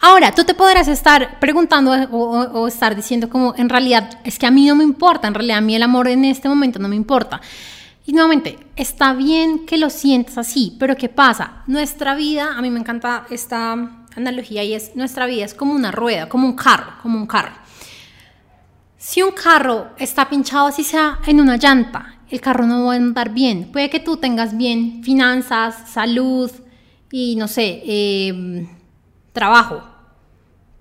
Ahora, 0.00 0.32
tú 0.32 0.44
te 0.44 0.54
podrás 0.54 0.86
estar 0.86 1.40
preguntando 1.40 1.90
o, 2.12 2.68
estar 2.68 2.94
diciendo 2.94 3.28
como, 3.28 3.54
en 3.56 3.68
realidad, 3.68 4.20
es 4.22 4.38
que 4.38 4.46
a 4.46 4.50
mí 4.50 4.66
no 4.66 4.76
me 4.76 4.84
importa, 4.84 5.26
en 5.26 5.34
realidad 5.34 5.58
a 5.58 5.60
mí 5.60 5.74
el 5.74 5.82
amor 5.82 6.06
en 6.06 6.24
este 6.24 6.48
momento 6.48 6.78
no 6.78 6.88
me 6.88 6.94
importa. 6.94 7.40
Y 8.06 8.12
nuevamente, 8.12 8.58
está 8.76 9.12
bien 9.12 9.66
que 9.66 9.76
lo 9.76 9.90
sientas 9.90 10.38
así, 10.38 10.76
pero 10.78 10.96
¿qué 10.96 11.08
pasa? 11.08 11.62
Nuestra 11.66 12.14
vida, 12.14 12.54
a 12.56 12.62
mí 12.62 12.70
me 12.70 12.78
encanta 12.78 13.26
esta 13.28 13.72
analogía 14.14 14.62
y 14.62 14.74
es, 14.74 14.94
nuestra 14.94 15.26
vida 15.26 15.44
es 15.44 15.54
como 15.54 15.74
una 15.74 15.90
rueda, 15.90 16.28
como 16.28 16.46
un 16.46 16.54
carro, 16.54 16.92
como 17.02 17.18
un 17.18 17.26
carro. 17.26 17.52
Si 18.96 19.20
un 19.22 19.32
carro 19.32 19.88
está 19.98 20.28
pinchado 20.28 20.68
así 20.68 20.84
sea 20.84 21.18
en 21.26 21.40
una 21.40 21.56
llanta, 21.56 22.20
el 22.30 22.40
carro 22.40 22.66
no 22.66 22.86
va 22.86 22.92
a 22.92 22.96
andar 22.96 23.30
bien. 23.30 23.70
Puede 23.72 23.90
que 23.90 24.00
tú 24.00 24.16
tengas 24.16 24.56
bien 24.56 25.02
finanzas, 25.02 25.90
salud 25.90 26.50
y 27.10 27.36
no 27.36 27.48
sé, 27.48 27.82
eh, 27.84 28.68
trabajo, 29.32 29.82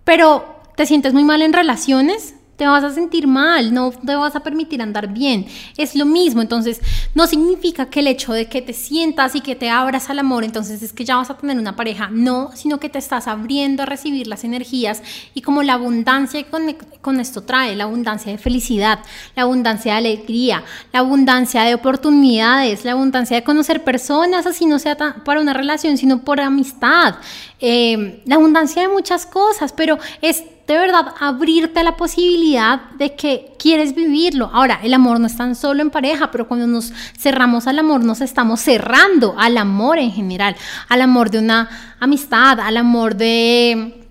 pero 0.04 0.62
te 0.75 0.86
sientes 0.86 1.13
muy 1.13 1.24
mal 1.24 1.42
en 1.42 1.54
relaciones, 1.54 2.36
te 2.58 2.66
vas 2.66 2.84
a 2.84 2.92
sentir 2.92 3.28
mal, 3.28 3.74
no 3.74 3.92
te 3.92 4.16
vas 4.16 4.36
a 4.36 4.42
permitir 4.42 4.82
andar 4.82 5.08
bien. 5.14 5.46
Es 5.78 5.96
lo 5.96 6.06
mismo, 6.06 6.42
entonces 6.42 6.82
no 7.14 7.28
significa 7.28 7.86
que 7.86 8.00
el 8.00 8.08
hecho 8.08 8.34
de 8.34 8.48
que 8.48 8.64
te 8.64 8.74
sientas 8.74 9.36
y 9.36 9.42
que 9.42 9.56
te 9.56 9.70
abras 9.70 10.10
al 10.10 10.20
amor, 10.20 10.44
entonces 10.44 10.82
es 10.82 10.92
que 10.92 11.06
ya 11.06 11.18
vas 11.18 11.30
a 11.30 11.38
tener 11.38 11.58
una 11.58 11.76
pareja, 11.76 12.10
no, 12.12 12.50
sino 12.56 12.80
que 12.80 12.90
te 12.90 12.98
estás 12.98 13.28
abriendo 13.28 13.84
a 13.84 13.86
recibir 13.86 14.26
las 14.28 14.44
energías 14.44 15.04
y 15.36 15.42
como 15.42 15.62
la 15.62 15.74
abundancia 15.74 16.42
que 16.44 16.50
con, 16.50 16.76
con 17.02 17.20
esto 17.20 17.44
trae, 17.44 17.76
la 17.76 17.84
abundancia 17.84 18.32
de 18.32 18.40
felicidad, 18.40 19.00
la 19.36 19.44
abundancia 19.44 19.94
de 19.94 19.98
alegría, 20.00 20.64
la 20.92 21.00
abundancia 21.00 21.62
de 21.62 21.76
oportunidades, 21.76 22.84
la 22.86 22.94
abundancia 22.94 23.38
de 23.38 23.44
conocer 23.44 23.84
personas, 23.84 24.48
así 24.48 24.66
no 24.66 24.80
sea 24.80 24.98
para 24.98 25.40
una 25.40 25.54
relación, 25.54 25.98
sino 25.98 26.24
por 26.24 26.42
amistad, 26.42 27.16
eh, 27.60 28.24
la 28.26 28.36
abundancia 28.36 28.82
de 28.82 28.88
muchas 28.88 29.28
cosas, 29.28 29.74
pero 29.74 30.00
es 30.22 30.44
de 30.67 30.77
verdad 30.77 31.13
abrirte 31.19 31.79
a 31.79 31.83
la 31.83 31.95
posibilidad 31.95 32.81
de 32.97 33.15
que 33.15 33.53
quieres 33.57 33.95
vivirlo. 33.95 34.50
Ahora, 34.53 34.79
el 34.83 34.93
amor 34.93 35.19
no 35.19 35.27
es 35.27 35.38
tan 35.38 35.55
solo 35.55 35.81
en 35.81 35.89
pareja, 35.89 36.29
pero 36.29 36.47
cuando 36.47 36.67
nos 36.67 36.91
cerramos 37.17 37.67
al 37.67 37.79
amor, 37.79 38.03
nos 38.03 38.19
estamos 38.19 38.59
cerrando 38.59 39.36
al 39.38 39.57
amor 39.57 39.97
en 39.97 40.12
general, 40.12 40.57
al 40.89 41.01
amor 41.01 41.31
de 41.31 41.39
una 41.39 41.69
amistad, 42.00 42.59
al 42.59 42.75
amor 42.75 43.15
de 43.15 44.07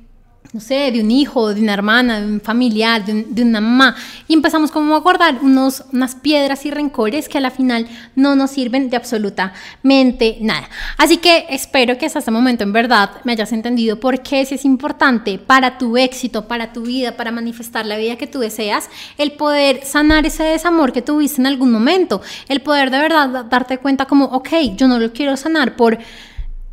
no 0.57 0.61
sé, 0.63 0.91
de 0.91 1.03
un 1.03 1.11
hijo, 1.11 1.53
de 1.53 1.61
una 1.61 1.75
hermana, 1.75 2.19
de 2.19 2.27
un 2.27 2.41
familiar, 2.41 3.05
de, 3.05 3.43
una 3.43 3.61
mamá, 3.61 3.95
y 4.27 4.33
empezamos 4.33 4.71
como 4.71 4.95
a 4.95 5.01
guardar 5.01 5.41
unos, 5.43 5.85
unas 5.93 6.15
piedras 6.15 6.65
y 6.65 6.71
rencores 6.71 7.29
que 7.29 7.37
a 7.37 7.43
la 7.43 7.51
final 7.51 7.87
no 8.15 8.35
nos 8.37 8.53
sirven 8.53 8.89
de 8.89 8.97
absolutamente 8.97 10.39
nada. 10.41 10.67
Así 10.97 11.19
que 11.19 11.45
espero 11.51 11.99
que 11.99 12.07
hasta 12.07 12.21
este 12.21 12.31
momento 12.31 12.65
en 12.65 12.73
verdad 12.73 13.11
me 13.25 13.33
hayas 13.33 13.53
entendido 13.53 14.01
por 14.01 14.23
qué 14.23 14.41
es 14.41 14.65
importante 14.65 15.39
para 15.39 15.77
tu 15.77 15.99
éxito, 15.99 16.49
para 16.49 16.73
tu 16.73 16.85
vida, 16.85 17.19
para 17.19 17.33
manifestar 17.33 17.85
la 17.85 17.99
vida 17.99 18.17
que 18.17 18.27
tú 18.27 18.39
deseas, 18.39 18.89
el 19.19 19.33
poder 19.33 19.85
sanar 19.85 20.25
ese 20.25 20.43
desamor 20.45 20.91
que 20.95 21.03
tuviste 21.03 21.39
en 21.39 21.49
algún 21.49 21.71
momento, 21.71 22.23
el 22.49 22.63
poder 22.63 22.91
de 22.91 22.99
verdad 22.99 23.45
darte 23.45 23.77
cuenta 23.77 24.07
como, 24.07 24.25
ok, 24.25 24.49
yo 24.75 24.89
no 24.89 24.99
lo 24.99 25.13
quiero 25.13 25.37
sanar 25.37 25.77
por 25.77 25.99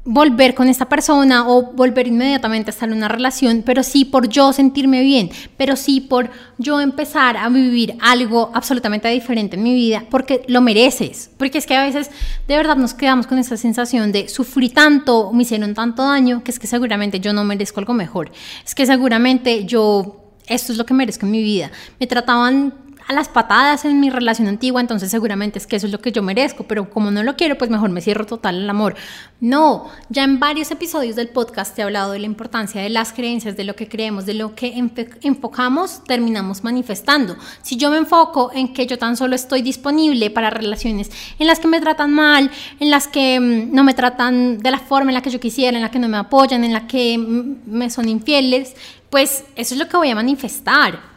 volver 0.05 0.53
con 0.53 0.67
esta 0.67 0.89
persona 0.89 1.47
o 1.47 1.71
volver 1.73 2.07
inmediatamente 2.07 2.69
a 2.69 2.73
estar 2.73 2.89
en 2.89 2.97
una 2.97 3.07
relación, 3.07 3.63
pero 3.65 3.83
sí 3.83 4.03
por 4.03 4.27
yo 4.27 4.51
sentirme 4.51 5.01
bien, 5.01 5.29
pero 5.55 5.75
sí 5.75 6.01
por 6.01 6.29
yo 6.57 6.81
empezar 6.81 7.37
a 7.37 7.47
vivir 7.49 7.95
algo 8.01 8.51
absolutamente 8.53 9.07
diferente 9.07 9.55
en 9.55 9.63
mi 9.63 9.73
vida, 9.73 10.03
porque 10.09 10.43
lo 10.47 10.61
mereces, 10.61 11.31
porque 11.37 11.57
es 11.57 11.65
que 11.65 11.75
a 11.75 11.85
veces 11.85 12.11
de 12.47 12.57
verdad 12.57 12.75
nos 12.75 12.93
quedamos 12.93 13.27
con 13.27 13.37
esa 13.37 13.55
sensación 13.55 14.11
de 14.11 14.27
sufrí 14.27 14.69
tanto, 14.69 15.31
me 15.31 15.43
hicieron 15.43 15.73
tanto 15.73 16.03
daño, 16.03 16.43
que 16.43 16.51
es 16.51 16.59
que 16.59 16.67
seguramente 16.67 17.21
yo 17.21 17.31
no 17.31 17.45
merezco 17.45 17.79
algo 17.79 17.93
mejor, 17.93 18.31
es 18.65 18.75
que 18.75 18.85
seguramente 18.85 19.65
yo 19.65 20.19
esto 20.47 20.73
es 20.73 20.77
lo 20.77 20.85
que 20.85 20.93
merezco 20.93 21.25
en 21.25 21.31
mi 21.31 21.41
vida. 21.41 21.71
Me 22.01 22.07
trataban 22.07 22.73
a 23.07 23.13
las 23.13 23.29
patadas 23.29 23.85
en 23.85 23.99
mi 23.99 24.09
relación 24.09 24.47
antigua, 24.47 24.81
entonces 24.81 25.11
seguramente 25.11 25.59
es 25.59 25.67
que 25.67 25.75
eso 25.75 25.87
es 25.87 25.91
lo 25.91 25.99
que 25.99 26.11
yo 26.11 26.23
merezco, 26.23 26.63
pero 26.63 26.89
como 26.89 27.11
no 27.11 27.23
lo 27.23 27.35
quiero, 27.35 27.57
pues 27.57 27.69
mejor 27.69 27.89
me 27.89 28.01
cierro 28.01 28.25
total 28.25 28.63
al 28.63 28.69
amor. 28.69 28.95
No, 29.39 29.89
ya 30.09 30.23
en 30.23 30.39
varios 30.39 30.71
episodios 30.71 31.15
del 31.15 31.29
podcast 31.29 31.75
te 31.75 31.81
he 31.81 31.83
hablado 31.83 32.13
de 32.13 32.19
la 32.19 32.25
importancia 32.25 32.81
de 32.81 32.89
las 32.89 33.11
creencias, 33.11 33.57
de 33.57 33.65
lo 33.65 33.75
que 33.75 33.89
creemos, 33.89 34.25
de 34.25 34.33
lo 34.33 34.55
que 34.55 34.73
enfocamos, 35.21 36.03
terminamos 36.05 36.63
manifestando. 36.63 37.35
Si 37.61 37.75
yo 37.75 37.91
me 37.91 37.97
enfoco 37.97 38.51
en 38.53 38.73
que 38.73 38.87
yo 38.87 38.97
tan 38.97 39.17
solo 39.17 39.35
estoy 39.35 39.61
disponible 39.61 40.29
para 40.29 40.49
relaciones 40.49 41.11
en 41.39 41.47
las 41.47 41.59
que 41.59 41.67
me 41.67 41.81
tratan 41.81 42.13
mal, 42.13 42.51
en 42.79 42.89
las 42.89 43.07
que 43.07 43.39
mm, 43.39 43.75
no 43.75 43.83
me 43.83 43.93
tratan 43.93 44.59
de 44.59 44.71
la 44.71 44.79
forma 44.79 45.11
en 45.11 45.15
la 45.15 45.21
que 45.21 45.29
yo 45.29 45.39
quisiera, 45.39 45.77
en 45.77 45.83
la 45.83 45.91
que 45.91 45.99
no 45.99 46.07
me 46.07 46.17
apoyan, 46.17 46.63
en 46.63 46.73
la 46.73 46.87
que 46.87 47.17
me 47.17 47.89
son 47.89 48.07
infieles, 48.07 48.75
pues 49.09 49.43
eso 49.55 49.75
es 49.75 49.79
lo 49.79 49.87
que 49.87 49.97
voy 49.97 50.09
a 50.09 50.15
manifestar 50.15 51.12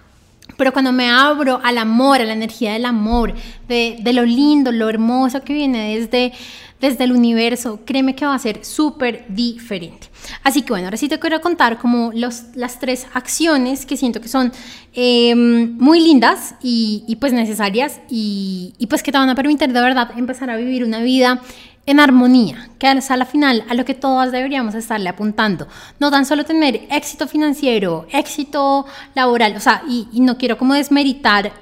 pero 0.56 0.72
cuando 0.72 0.92
me 0.92 1.10
abro 1.10 1.60
al 1.62 1.78
amor, 1.78 2.20
a 2.20 2.24
la 2.24 2.32
energía 2.32 2.72
del 2.72 2.84
amor, 2.84 3.34
de, 3.68 3.98
lo 4.12 4.24
lindo, 4.24 4.72
lo 4.72 4.88
hermoso 4.88 5.42
que 5.42 5.52
viene 5.52 5.98
desde, 5.98 6.32
desde 6.80 7.04
el 7.04 7.12
universo, 7.12 7.80
créeme 7.84 8.14
que 8.14 8.26
va 8.26 8.34
a 8.34 8.38
ser 8.38 8.64
súper 8.64 9.26
diferente. 9.28 10.08
Así 10.42 10.62
que 10.62 10.70
bueno, 10.70 10.86
ahora 10.86 10.96
sí 10.96 11.08
te 11.08 11.18
quiero 11.18 11.40
contar 11.40 11.78
como 11.78 12.10
los, 12.14 12.44
las 12.54 12.78
tres 12.78 13.06
acciones 13.12 13.86
que 13.86 13.96
siento 13.96 14.20
que 14.20 14.28
son 14.28 14.52
em, 14.94 15.76
muy 15.78 16.00
lindas 16.00 16.54
y, 16.62 17.16
pues 17.20 17.32
necesarias 17.32 18.00
y, 18.10 18.74
y 18.78 18.86
pues 18.86 19.02
que 19.02 19.12
te 19.12 19.18
van 19.18 19.28
a 19.28 19.34
permitir 19.34 19.72
de 19.72 19.80
verdad 19.80 20.10
empezar 20.16 20.50
a 20.50 20.56
vivir 20.56 20.84
una 20.84 21.00
vida 21.00 21.40
en 21.86 22.00
armonía, 22.00 22.70
que 22.78 22.90
es 22.90 23.10
a 23.10 23.16
la 23.16 23.24
final 23.24 23.64
a 23.68 23.74
lo 23.74 23.84
que 23.84 23.94
todas 23.94 24.32
deberíamos 24.32 24.74
estarle 24.74 25.08
apuntando. 25.08 25.68
No 26.00 26.10
tan 26.10 26.26
solo 26.26 26.44
tener 26.44 26.86
éxito 26.90 27.28
financiero, 27.28 28.06
éxito 28.10 28.86
laboral, 29.14 29.54
o 29.56 29.60
sea, 29.60 29.82
y, 29.88 30.08
no 30.20 30.36
quiero 30.36 30.58
como 30.58 30.74
desmeritar 30.74 31.52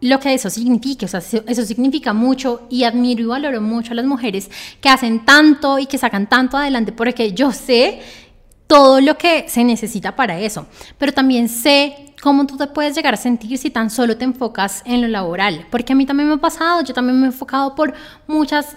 lo 0.00 0.18
que 0.18 0.32
eso 0.32 0.48
signifique, 0.48 1.04
o 1.04 1.08
sea, 1.08 1.20
eso 1.20 1.64
significa 1.64 2.12
mucho 2.12 2.66
y 2.70 2.84
admiro 2.84 3.22
y 3.22 3.26
valoro 3.26 3.60
mucho 3.60 3.92
a 3.92 3.94
las 3.94 4.06
mujeres 4.06 4.50
que 4.80 4.88
hacen 4.88 5.24
tanto 5.24 5.78
y 5.78 5.86
que 5.86 5.98
sacan 5.98 6.28
tanto 6.28 6.56
adelante 6.56 6.92
porque 6.92 7.32
yo 7.32 7.52
sé 7.52 8.00
todo 8.66 9.00
lo 9.00 9.16
que 9.16 9.46
se 9.48 9.64
necesita 9.64 10.16
para 10.16 10.38
eso, 10.38 10.66
pero 10.98 11.12
también 11.12 11.48
sé 11.48 12.14
cómo 12.22 12.46
tú 12.46 12.56
te 12.56 12.66
puedes 12.66 12.94
llegar 12.94 13.14
a 13.14 13.16
sentir 13.16 13.56
si 13.58 13.70
tan 13.70 13.90
solo 13.90 14.16
te 14.16 14.24
enfocas 14.24 14.82
en 14.84 15.02
lo 15.02 15.08
laboral, 15.08 15.66
porque 15.70 15.92
a 15.92 15.96
mí 15.96 16.04
también 16.06 16.28
me 16.28 16.34
ha 16.34 16.38
pasado, 16.38 16.82
yo 16.82 16.92
también 16.92 17.18
me 17.18 17.26
he 17.26 17.28
enfocado 17.28 17.74
por 17.74 17.94
muchas 18.26 18.76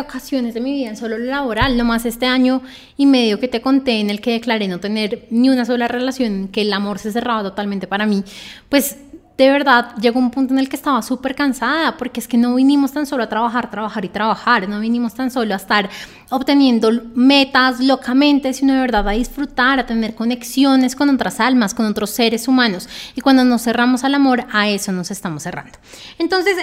ocasiones 0.00 0.54
de 0.54 0.60
mi 0.60 0.72
vida 0.72 0.88
en 0.88 0.96
solo 0.96 1.18
lo 1.18 1.24
laboral, 1.24 1.76
nomás 1.76 2.06
este 2.06 2.26
año 2.26 2.62
y 2.96 3.06
medio 3.06 3.40
que 3.40 3.48
te 3.48 3.60
conté 3.60 4.00
en 4.00 4.10
el 4.10 4.20
que 4.20 4.32
declaré 4.32 4.68
no 4.68 4.80
tener 4.80 5.26
ni 5.30 5.48
una 5.48 5.64
sola 5.64 5.88
relación, 5.88 6.48
que 6.48 6.62
el 6.62 6.72
amor 6.72 6.98
se 6.98 7.12
cerraba 7.12 7.42
totalmente 7.42 7.86
para 7.86 8.06
mí, 8.06 8.22
pues 8.68 8.96
de 9.36 9.50
verdad 9.50 9.96
llegó 10.00 10.20
un 10.20 10.30
punto 10.30 10.54
en 10.54 10.60
el 10.60 10.68
que 10.68 10.76
estaba 10.76 11.02
súper 11.02 11.34
cansada, 11.34 11.96
porque 11.96 12.20
es 12.20 12.28
que 12.28 12.36
no 12.36 12.54
vinimos 12.54 12.92
tan 12.92 13.04
solo 13.04 13.24
a 13.24 13.28
trabajar, 13.28 13.68
trabajar 13.70 14.04
y 14.04 14.08
trabajar, 14.08 14.68
no 14.68 14.78
vinimos 14.78 15.14
tan 15.14 15.30
solo 15.30 15.54
a 15.54 15.56
estar 15.56 15.90
obteniendo 16.30 16.90
metas 17.14 17.80
locamente, 17.80 18.52
sino 18.52 18.74
de 18.74 18.80
verdad 18.80 19.08
a 19.08 19.12
disfrutar, 19.12 19.80
a 19.80 19.86
tener 19.86 20.14
conexiones 20.14 20.94
con 20.94 21.10
otras 21.10 21.40
almas, 21.40 21.74
con 21.74 21.86
otros 21.86 22.10
seres 22.10 22.46
humanos. 22.46 22.88
Y 23.16 23.22
cuando 23.22 23.44
nos 23.44 23.62
cerramos 23.62 24.04
al 24.04 24.14
amor, 24.14 24.44
a 24.52 24.68
eso 24.68 24.92
nos 24.92 25.10
estamos 25.10 25.42
cerrando. 25.42 25.78
Entonces, 26.18 26.56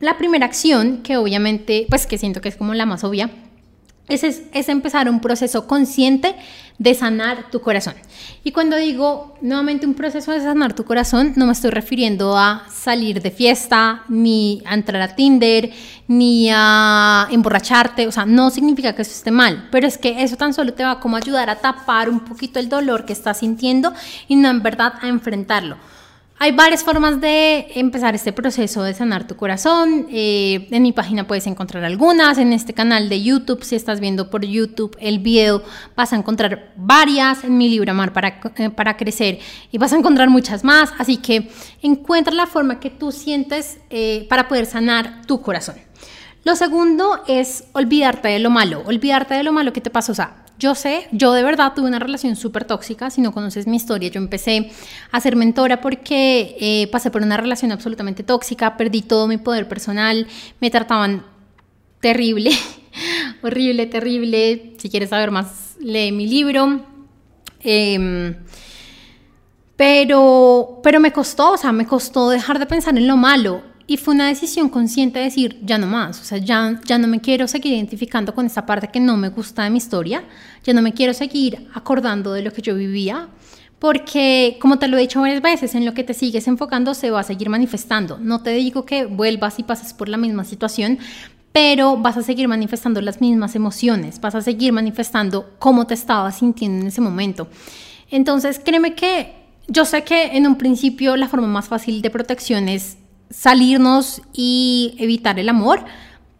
la 0.00 0.18
primera 0.18 0.46
acción, 0.46 0.98
que 1.02 1.16
obviamente, 1.16 1.86
pues 1.88 2.06
que 2.06 2.18
siento 2.18 2.40
que 2.40 2.48
es 2.48 2.56
como 2.56 2.74
la 2.74 2.86
más 2.86 3.04
obvia, 3.04 3.30
es, 4.08 4.22
es, 4.24 4.68
empezar 4.68 5.08
un 5.08 5.20
proceso 5.20 5.66
consciente 5.66 6.34
de 6.78 6.94
sanar 6.94 7.50
tu 7.50 7.60
corazón. 7.60 7.94
Y 8.44 8.52
cuando 8.52 8.76
digo 8.76 9.36
nuevamente 9.40 9.86
un 9.86 9.94
proceso 9.94 10.32
de 10.32 10.40
sanar 10.40 10.74
tu 10.74 10.84
corazón, 10.84 11.32
no 11.36 11.46
me 11.46 11.52
estoy 11.52 11.70
refiriendo 11.70 12.36
a 12.36 12.64
salir 12.70 13.20
de 13.20 13.30
fiesta, 13.30 14.04
ni 14.08 14.62
a 14.64 14.74
entrar 14.74 15.02
a 15.02 15.14
Tinder, 15.14 15.70
ni 16.06 16.48
a 16.50 17.28
emborracharte, 17.30 18.06
o 18.06 18.12
sea, 18.12 18.24
no 18.24 18.50
significa 18.50 18.94
que 18.94 19.02
eso 19.02 19.12
esté 19.12 19.30
mal, 19.30 19.68
pero 19.70 19.86
es 19.86 19.98
que 19.98 20.22
eso 20.22 20.36
tan 20.36 20.54
solo 20.54 20.72
te 20.72 20.84
va 20.84 21.00
como 21.00 21.16
a 21.16 21.20
ayudar 21.20 21.50
a 21.50 21.56
tapar 21.56 22.08
un 22.08 22.20
poquito 22.20 22.58
el 22.58 22.68
dolor 22.68 23.04
que 23.04 23.12
estás 23.12 23.38
sintiendo 23.38 23.92
y 24.26 24.36
no 24.36 24.48
en 24.48 24.62
verdad 24.62 24.94
a 25.02 25.08
enfrentarlo. 25.08 25.76
Hay 26.40 26.52
varias 26.52 26.84
formas 26.84 27.20
de 27.20 27.66
empezar 27.74 28.14
este 28.14 28.32
proceso 28.32 28.84
de 28.84 28.94
sanar 28.94 29.26
tu 29.26 29.34
corazón. 29.34 30.06
Eh, 30.08 30.68
en 30.70 30.82
mi 30.84 30.92
página 30.92 31.26
puedes 31.26 31.48
encontrar 31.48 31.82
algunas. 31.82 32.38
En 32.38 32.52
este 32.52 32.74
canal 32.74 33.08
de 33.08 33.20
YouTube, 33.20 33.64
si 33.64 33.74
estás 33.74 33.98
viendo 33.98 34.30
por 34.30 34.44
YouTube 34.44 34.96
el 35.00 35.18
video, 35.18 35.64
vas 35.96 36.12
a 36.12 36.16
encontrar 36.16 36.74
varias. 36.76 37.42
En 37.42 37.58
mi 37.58 37.68
libro 37.68 37.90
Amar 37.90 38.12
para, 38.12 38.40
eh, 38.56 38.70
para 38.70 38.96
Crecer 38.96 39.40
y 39.72 39.78
vas 39.78 39.92
a 39.92 39.96
encontrar 39.96 40.30
muchas 40.30 40.62
más. 40.62 40.92
Así 40.98 41.16
que 41.16 41.50
encuentra 41.82 42.32
la 42.32 42.46
forma 42.46 42.78
que 42.78 42.90
tú 42.90 43.10
sientes 43.10 43.78
eh, 43.90 44.24
para 44.28 44.46
poder 44.46 44.66
sanar 44.66 45.26
tu 45.26 45.42
corazón. 45.42 45.74
Lo 46.44 46.56
segundo 46.56 47.22
es 47.26 47.64
olvidarte 47.72 48.28
de 48.28 48.38
lo 48.38 48.50
malo, 48.50 48.82
olvidarte 48.86 49.34
de 49.34 49.42
lo 49.42 49.52
malo 49.52 49.72
que 49.72 49.80
te 49.80 49.90
pasó. 49.90 50.12
O 50.12 50.14
sea, 50.14 50.44
yo 50.58 50.74
sé, 50.74 51.08
yo 51.12 51.32
de 51.32 51.42
verdad 51.42 51.72
tuve 51.74 51.86
una 51.86 51.98
relación 51.98 52.34
súper 52.34 52.64
tóxica, 52.64 53.10
si 53.10 53.20
no 53.20 53.32
conoces 53.32 53.66
mi 53.66 53.76
historia, 53.76 54.08
yo 54.08 54.18
empecé 54.18 54.70
a 55.12 55.20
ser 55.20 55.36
mentora 55.36 55.80
porque 55.80 56.56
eh, 56.58 56.88
pasé 56.90 57.10
por 57.10 57.22
una 57.22 57.36
relación 57.36 57.70
absolutamente 57.70 58.24
tóxica, 58.24 58.76
perdí 58.76 59.02
todo 59.02 59.28
mi 59.28 59.36
poder 59.36 59.68
personal, 59.68 60.26
me 60.60 60.70
trataban 60.70 61.24
terrible, 62.00 62.50
horrible, 63.42 63.86
terrible. 63.86 64.74
Si 64.78 64.90
quieres 64.90 65.10
saber 65.10 65.30
más, 65.30 65.76
lee 65.80 66.10
mi 66.12 66.26
libro. 66.26 66.84
Em, 67.60 68.36
pero, 69.76 70.80
pero 70.82 70.98
me 70.98 71.12
costó, 71.12 71.52
o 71.52 71.56
sea, 71.56 71.70
me 71.70 71.86
costó 71.86 72.30
dejar 72.30 72.58
de 72.58 72.66
pensar 72.66 72.96
en 72.96 73.06
lo 73.06 73.16
malo. 73.16 73.62
Y 73.90 73.96
fue 73.96 74.14
una 74.14 74.28
decisión 74.28 74.68
consciente 74.68 75.18
de 75.18 75.24
decir, 75.24 75.58
ya 75.62 75.78
no 75.78 75.86
más, 75.86 76.20
o 76.20 76.24
sea, 76.24 76.36
ya, 76.36 76.78
ya 76.84 76.98
no 76.98 77.08
me 77.08 77.22
quiero 77.22 77.48
seguir 77.48 77.72
identificando 77.72 78.34
con 78.34 78.44
esta 78.44 78.66
parte 78.66 78.88
que 78.88 79.00
no 79.00 79.16
me 79.16 79.30
gusta 79.30 79.64
de 79.64 79.70
mi 79.70 79.78
historia, 79.78 80.24
ya 80.62 80.74
no 80.74 80.82
me 80.82 80.92
quiero 80.92 81.14
seguir 81.14 81.66
acordando 81.72 82.34
de 82.34 82.42
lo 82.42 82.52
que 82.52 82.60
yo 82.60 82.74
vivía, 82.74 83.30
porque 83.78 84.58
como 84.60 84.78
te 84.78 84.88
lo 84.88 84.98
he 84.98 85.00
dicho 85.00 85.22
varias 85.22 85.40
veces, 85.40 85.74
en 85.74 85.86
lo 85.86 85.94
que 85.94 86.04
te 86.04 86.12
sigues 86.12 86.46
enfocando 86.48 86.92
se 86.92 87.10
va 87.10 87.20
a 87.20 87.22
seguir 87.22 87.48
manifestando. 87.48 88.18
No 88.18 88.42
te 88.42 88.50
digo 88.50 88.84
que 88.84 89.06
vuelvas 89.06 89.58
y 89.58 89.62
pases 89.62 89.94
por 89.94 90.10
la 90.10 90.18
misma 90.18 90.44
situación, 90.44 90.98
pero 91.52 91.96
vas 91.96 92.18
a 92.18 92.22
seguir 92.22 92.46
manifestando 92.46 93.00
las 93.00 93.22
mismas 93.22 93.54
emociones, 93.54 94.20
vas 94.20 94.34
a 94.34 94.42
seguir 94.42 94.74
manifestando 94.74 95.54
cómo 95.58 95.86
te 95.86 95.94
estabas 95.94 96.40
sintiendo 96.40 96.82
en 96.82 96.88
ese 96.88 97.00
momento. 97.00 97.48
Entonces, 98.10 98.60
créeme 98.62 98.94
que 98.94 99.34
yo 99.66 99.86
sé 99.86 100.04
que 100.04 100.36
en 100.36 100.46
un 100.46 100.56
principio 100.56 101.16
la 101.16 101.26
forma 101.26 101.46
más 101.46 101.68
fácil 101.68 102.02
de 102.02 102.10
protección 102.10 102.68
es 102.68 102.98
salirnos 103.30 104.22
y 104.32 104.94
evitar 104.98 105.38
el 105.38 105.48
amor, 105.48 105.84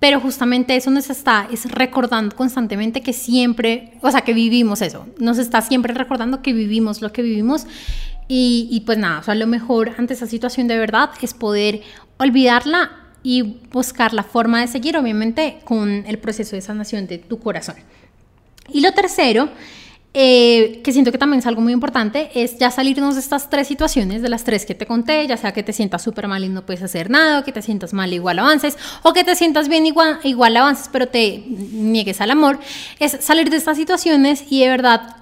pero 0.00 0.20
justamente 0.20 0.76
eso 0.76 0.90
nos 0.90 1.10
está 1.10 1.48
es 1.50 1.70
recordando 1.70 2.34
constantemente 2.36 3.02
que 3.02 3.12
siempre, 3.12 3.94
o 4.00 4.10
sea, 4.10 4.20
que 4.22 4.32
vivimos 4.32 4.82
eso, 4.82 5.06
nos 5.18 5.38
está 5.38 5.60
siempre 5.60 5.94
recordando 5.94 6.42
que 6.42 6.52
vivimos 6.52 7.02
lo 7.02 7.12
que 7.12 7.22
vivimos 7.22 7.66
y, 8.28 8.68
y 8.70 8.80
pues 8.80 8.98
nada, 8.98 9.20
o 9.20 9.22
sea, 9.22 9.34
lo 9.34 9.46
mejor 9.46 9.94
ante 9.98 10.14
esa 10.14 10.26
situación 10.26 10.68
de 10.68 10.78
verdad 10.78 11.10
es 11.20 11.34
poder 11.34 11.82
olvidarla 12.18 12.90
y 13.22 13.42
buscar 13.72 14.14
la 14.14 14.22
forma 14.22 14.60
de 14.60 14.68
seguir, 14.68 14.96
obviamente, 14.96 15.58
con 15.64 16.04
el 16.06 16.18
proceso 16.18 16.56
de 16.56 16.62
sanación 16.62 17.06
de 17.06 17.18
tu 17.18 17.38
corazón. 17.40 17.74
Y 18.72 18.80
lo 18.80 18.92
tercero 18.92 19.48
eh, 20.14 20.80
que 20.82 20.92
siento 20.92 21.12
que 21.12 21.18
también 21.18 21.40
es 21.40 21.46
algo 21.46 21.60
muy 21.60 21.72
importante, 21.72 22.30
es 22.34 22.58
ya 22.58 22.70
salirnos 22.70 23.14
de 23.14 23.20
estas 23.20 23.50
tres 23.50 23.68
situaciones, 23.68 24.22
de 24.22 24.28
las 24.28 24.42
tres 24.42 24.64
que 24.64 24.74
te 24.74 24.86
conté, 24.86 25.26
ya 25.26 25.36
sea 25.36 25.52
que 25.52 25.62
te 25.62 25.72
sientas 25.72 26.02
súper 26.02 26.28
mal 26.28 26.42
y 26.44 26.48
no 26.48 26.64
puedes 26.64 26.82
hacer 26.82 27.10
nada, 27.10 27.44
que 27.44 27.52
te 27.52 27.62
sientas 27.62 27.92
mal 27.92 28.12
igual 28.12 28.38
avances, 28.38 28.78
o 29.02 29.12
que 29.12 29.22
te 29.22 29.36
sientas 29.36 29.68
bien 29.68 29.86
igual, 29.86 30.18
igual 30.24 30.56
avances, 30.56 30.88
pero 30.90 31.08
te 31.08 31.44
niegues 31.46 32.20
al 32.20 32.30
amor, 32.30 32.58
es 32.98 33.18
salir 33.20 33.50
de 33.50 33.58
estas 33.58 33.76
situaciones 33.76 34.44
y 34.50 34.60
de 34.60 34.68
verdad 34.68 35.16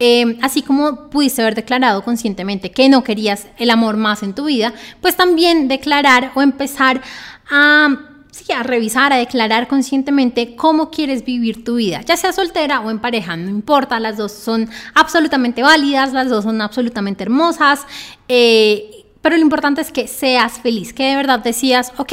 eh, 0.00 0.38
así 0.42 0.62
como 0.62 1.08
pudiste 1.08 1.40
haber 1.40 1.54
declarado 1.54 2.02
conscientemente 2.02 2.72
que 2.72 2.88
no 2.88 3.04
querías 3.04 3.46
el 3.58 3.70
amor 3.70 3.96
más 3.96 4.24
en 4.24 4.34
tu 4.34 4.46
vida, 4.46 4.74
pues 5.00 5.16
también 5.16 5.68
declarar 5.68 6.32
o 6.34 6.42
empezar 6.42 7.00
a 7.48 8.13
sí, 8.34 8.52
a 8.52 8.64
revisar, 8.64 9.12
a 9.12 9.16
declarar 9.16 9.68
conscientemente 9.68 10.56
cómo 10.56 10.90
quieres 10.90 11.24
vivir 11.24 11.62
tu 11.62 11.76
vida, 11.76 12.00
ya 12.00 12.16
sea 12.16 12.32
soltera 12.32 12.80
o 12.80 12.90
en 12.90 12.98
pareja, 12.98 13.36
no 13.36 13.48
importa, 13.48 14.00
las 14.00 14.16
dos 14.16 14.32
son 14.32 14.68
absolutamente 14.94 15.62
válidas, 15.62 16.12
las 16.12 16.28
dos 16.28 16.42
son 16.42 16.60
absolutamente 16.60 17.22
hermosas, 17.22 17.86
eh, 18.26 19.04
pero 19.22 19.36
lo 19.36 19.42
importante 19.42 19.82
es 19.82 19.92
que 19.92 20.08
seas 20.08 20.58
feliz, 20.58 20.92
que 20.92 21.04
de 21.04 21.16
verdad 21.16 21.38
decías, 21.38 21.92
ok, 21.96 22.12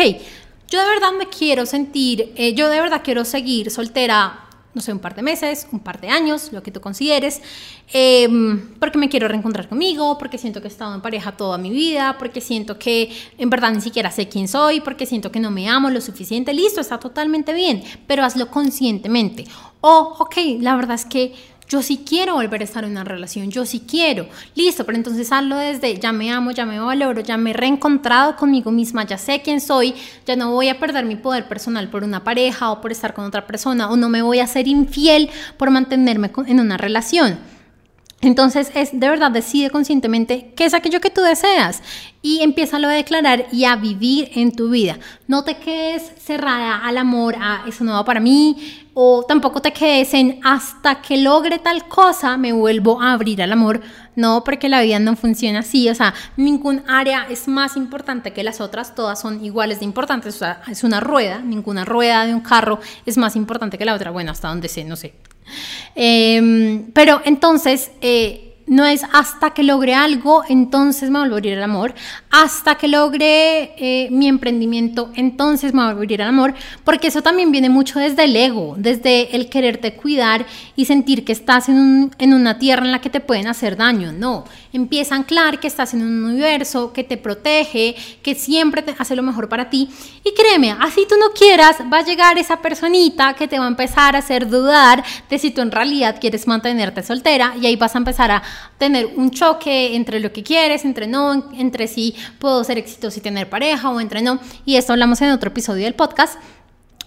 yo 0.70 0.80
de 0.80 0.90
verdad 0.90 1.12
me 1.18 1.28
quiero 1.28 1.66
sentir, 1.66 2.32
eh, 2.36 2.54
yo 2.54 2.70
de 2.70 2.80
verdad 2.80 3.02
quiero 3.04 3.26
seguir 3.26 3.72
soltera 3.72 4.42
no 4.74 4.82
sé, 4.82 4.94
un 4.94 5.00
par 5.00 5.16
de 5.16 5.22
meses, 5.22 5.68
un 5.72 5.80
par 5.80 6.00
de 6.00 6.10
años, 6.10 6.52
lo 6.52 6.64
que 6.64 6.72
tú 6.72 6.80
consideres, 6.80 7.42
em, 7.92 8.74
porque 8.80 8.98
me 8.98 9.10
quiero 9.10 9.28
reencontrar 9.28 9.68
conmigo, 9.68 10.18
porque 10.18 10.38
siento 10.38 10.62
que 10.62 10.68
he 10.68 10.72
estado 10.72 10.96
en 10.96 11.02
pareja 11.02 11.34
toda 11.34 11.58
mi 11.58 11.70
vida, 11.70 12.18
porque 12.18 12.42
siento 12.42 12.80
que 12.80 13.12
en 13.38 13.50
verdad 13.50 13.72
ni 13.74 13.82
siquiera 13.82 14.12
sé 14.12 14.30
quién 14.30 14.48
soy, 14.48 14.82
porque 14.82 15.06
siento 15.06 15.32
que 15.32 15.40
no 15.40 15.52
me 15.52 15.70
amo 15.70 15.90
lo 15.90 16.02
suficiente, 16.02 16.54
listo, 16.54 16.82
está 16.82 17.00
totalmente 17.00 17.54
bien, 17.54 17.84
pero 18.08 18.24
hazlo 18.24 18.50
conscientemente. 18.50 19.46
O, 19.82 20.16
ok, 20.20 20.36
la 20.60 20.76
verdad 20.76 20.96
es 20.96 21.06
que 21.06 21.34
yo 21.72 21.82
sí 21.82 22.04
quiero 22.06 22.34
volver 22.34 22.60
a 22.60 22.66
estar 22.66 22.84
en 22.84 22.92
una 22.92 23.06
relación, 23.06 23.50
yo 23.50 23.66
sí 23.66 23.82
quiero. 23.88 24.28
Listo, 24.56 24.86
pero 24.86 24.98
entonces 24.98 25.32
hazlo 25.32 25.56
desde 25.56 25.98
ya 25.98 26.12
me 26.12 26.30
amo, 26.30 26.52
ya 26.52 26.66
me 26.66 26.78
valoro, 26.78 27.22
ya 27.22 27.38
me 27.38 27.52
he 27.52 27.54
reencontrado 27.54 28.36
conmigo 28.36 28.72
misma, 28.72 29.06
ya 29.06 29.18
sé 29.18 29.42
quién 29.42 29.62
soy, 29.62 29.96
ya 30.26 30.36
no 30.36 30.52
voy 30.52 30.68
a 30.68 30.82
perder 30.82 31.06
mi 31.06 31.16
poder 31.16 31.48
personal 31.48 31.88
por 31.88 32.04
una 32.04 32.26
pareja 32.26 32.72
o 32.72 32.82
por 32.82 32.92
estar 32.92 33.14
con 33.14 33.24
otra 33.24 33.48
persona 33.48 33.90
o 33.90 33.96
no 33.96 34.10
me 34.10 34.22
voy 34.22 34.42
a 34.42 34.48
ser 34.48 34.68
infiel 34.68 35.30
por 35.56 35.72
mantenerme 35.72 36.30
en 36.46 36.60
una 36.60 36.76
relación. 36.76 37.40
Entonces 38.22 38.72
es 38.76 38.92
de 38.92 39.10
verdad 39.10 39.32
decide 39.32 39.72
conscientemente 39.72 40.54
qué 40.56 40.66
es 40.66 40.76
aquello 40.76 41.02
que 41.02 41.10
tú 41.10 41.22
deseas 41.22 41.82
y 42.22 42.42
empieza 42.42 42.78
a 42.78 42.80
declarar 42.80 43.48
y 43.52 43.66
a 43.66 43.76
vivir 43.76 44.30
en 44.36 44.52
tu 44.52 44.70
vida. 44.70 45.00
No 45.28 45.44
te 45.44 45.58
quedes 45.58 46.12
cerrada 46.20 46.86
al 46.86 46.98
amor, 46.98 47.36
a 47.40 47.64
eso 47.68 47.84
no 47.84 47.94
va 47.94 48.06
para 48.06 48.20
mí, 48.20 48.88
o 48.94 49.24
tampoco 49.28 49.60
te 49.60 49.74
quedes 49.74 50.14
en 50.14 50.40
hasta 50.44 51.02
que 51.02 51.18
logre 51.18 51.58
tal 51.58 51.88
cosa 51.88 52.38
me 52.38 52.54
vuelvo 52.54 53.02
a 53.02 53.14
abrir 53.14 53.42
al 53.42 53.52
amor. 53.52 53.82
No, 54.16 54.44
porque 54.44 54.70
la 54.70 54.82
vida 54.82 55.00
no 55.00 55.16
funciona 55.16 55.60
así, 55.60 55.90
o 55.90 55.96
sea, 55.96 56.14
ningún 56.38 56.84
área 56.88 57.26
es 57.28 57.48
más 57.48 57.76
importante 57.76 58.34
que 58.34 58.44
las 58.44 58.62
otras, 58.62 58.94
todas 58.94 59.20
son 59.20 59.44
iguales 59.44 59.80
de 59.80 59.86
importantes, 59.86 60.36
o 60.36 60.40
sea, 60.40 60.62
es 60.70 60.84
una 60.84 61.00
rueda, 61.00 61.40
ninguna 61.40 61.86
rueda 61.86 62.26
de 62.28 62.36
un 62.36 62.42
carro 62.42 62.80
es 63.06 63.18
más 63.18 63.36
importante 63.36 63.80
que 63.80 63.86
la 63.86 63.96
otra, 63.96 64.12
bueno, 64.12 64.32
hasta 64.32 64.50
donde 64.50 64.68
sé, 64.68 64.84
no 64.84 64.96
sé. 64.96 65.14
Em, 65.96 66.92
pero 66.94 67.22
entonces... 67.26 67.92
Eh, 68.02 68.48
no 68.72 68.86
es 68.86 69.04
hasta 69.12 69.50
que 69.50 69.64
logre 69.64 69.94
algo, 69.94 70.44
entonces 70.48 71.10
me 71.10 71.20
voy 71.20 71.28
a 71.28 71.32
abrir 71.34 71.58
al 71.58 71.64
amor, 71.64 71.94
hasta 72.30 72.76
que 72.76 72.88
logre 72.88 73.74
eh, 73.76 74.08
mi 74.12 74.30
emprendimiento, 74.30 75.12
entonces 75.16 75.74
me 75.74 75.82
voy 75.82 75.90
a 75.90 75.92
abrir 75.92 76.22
al 76.22 76.30
amor, 76.30 76.54
porque 76.86 77.08
eso 77.08 77.22
también 77.22 77.52
viene 77.52 77.70
mucho 77.70 78.00
desde 78.00 78.24
el 78.24 78.34
ego, 78.34 78.76
desde 78.78 79.36
el 79.36 79.50
quererte 79.50 79.96
cuidar 79.96 80.46
y 80.78 80.86
sentir 80.86 81.26
que 81.26 81.34
estás 81.34 81.68
en, 81.68 82.12
en 82.18 82.34
una 82.34 82.60
tierra 82.60 82.86
en 82.86 82.94
la 82.94 83.02
que 83.02 83.10
te 83.10 83.20
pueden 83.20 83.48
hacer 83.48 83.76
daño. 83.76 84.14
No, 84.14 84.46
empieza 84.72 85.16
a 85.16 85.18
anclar 85.18 85.60
que 85.60 85.68
estás 85.68 85.94
en 85.94 86.04
un 86.04 86.24
universo 86.24 86.94
que 86.94 87.04
te 87.04 87.18
protege, 87.18 87.98
que 88.24 88.36
siempre 88.36 88.82
te 88.84 88.96
hace 88.98 89.18
lo 89.18 89.24
mejor 89.24 89.50
para 89.50 89.70
ti. 89.70 89.90
Y 90.24 90.34
créeme, 90.34 90.78
así 90.80 91.06
tú 91.10 91.16
no 91.20 91.32
quieras, 91.32 91.76
va 91.92 91.98
a 91.98 92.06
llegar 92.06 92.38
esa 92.38 92.62
personita 92.62 93.34
que 93.34 93.50
te 93.50 93.60
va 93.60 93.66
a 93.66 93.68
empezar 93.68 94.16
a 94.16 94.20
hacer 94.20 94.48
dudar 94.48 95.04
de 95.30 95.40
si 95.40 95.52
tú 95.52 95.60
en 95.60 95.72
realidad 95.72 96.20
quieres 96.22 96.48
mantenerte 96.48 97.04
soltera 97.04 97.54
y 97.60 97.66
ahí 97.66 97.76
vas 97.76 97.96
a 97.96 97.98
empezar 97.98 98.32
a 98.32 98.42
tener 98.78 99.08
un 99.16 99.32
choque 99.32 99.96
entre 99.96 100.20
lo 100.20 100.32
que 100.32 100.44
quieres, 100.44 100.86
entre 100.86 101.08
no, 101.08 101.52
entre 101.54 101.88
si 101.88 102.16
puedo 102.40 102.64
ser 102.64 102.78
exitoso 102.78 103.20
y 103.20 103.22
tener 103.22 103.50
pareja 103.50 103.90
o 103.90 104.00
entre 104.00 104.22
no. 104.22 104.40
Y 104.66 104.76
esto 104.76 104.94
hablamos 104.94 105.22
en 105.22 105.32
otro 105.32 105.50
episodio 105.50 105.86
del 105.86 105.96
podcast. 105.96 106.40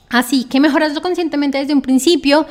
Así 0.09 0.45
que 0.45 0.61
mejoraslo 0.61 1.03
conscientemente 1.03 1.59
desde 1.59 1.75
un 1.75 1.83
principio. 1.83 2.47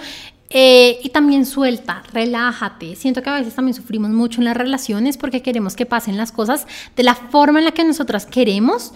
Eh, 0.55 0.99
y 1.03 1.09
también 1.09 1.45
suelta, 1.47 2.03
relájate. 2.13 2.95
Siento 2.95 3.23
que 3.23 3.29
a 3.29 3.39
veces 3.39 3.55
también 3.55 3.73
sufrimos 3.73 4.11
mucho 4.11 4.39
en 4.39 4.45
las 4.45 4.55
relaciones 4.55 5.17
porque 5.17 5.41
queremos 5.41 5.75
que 5.75 5.87
pasen 5.87 6.15
las 6.15 6.31
cosas 6.31 6.67
de 6.95 7.01
la 7.01 7.15
forma 7.15 7.57
en 7.57 7.65
la 7.65 7.71
que 7.71 7.83
nosotras 7.83 8.27
queremos. 8.27 8.93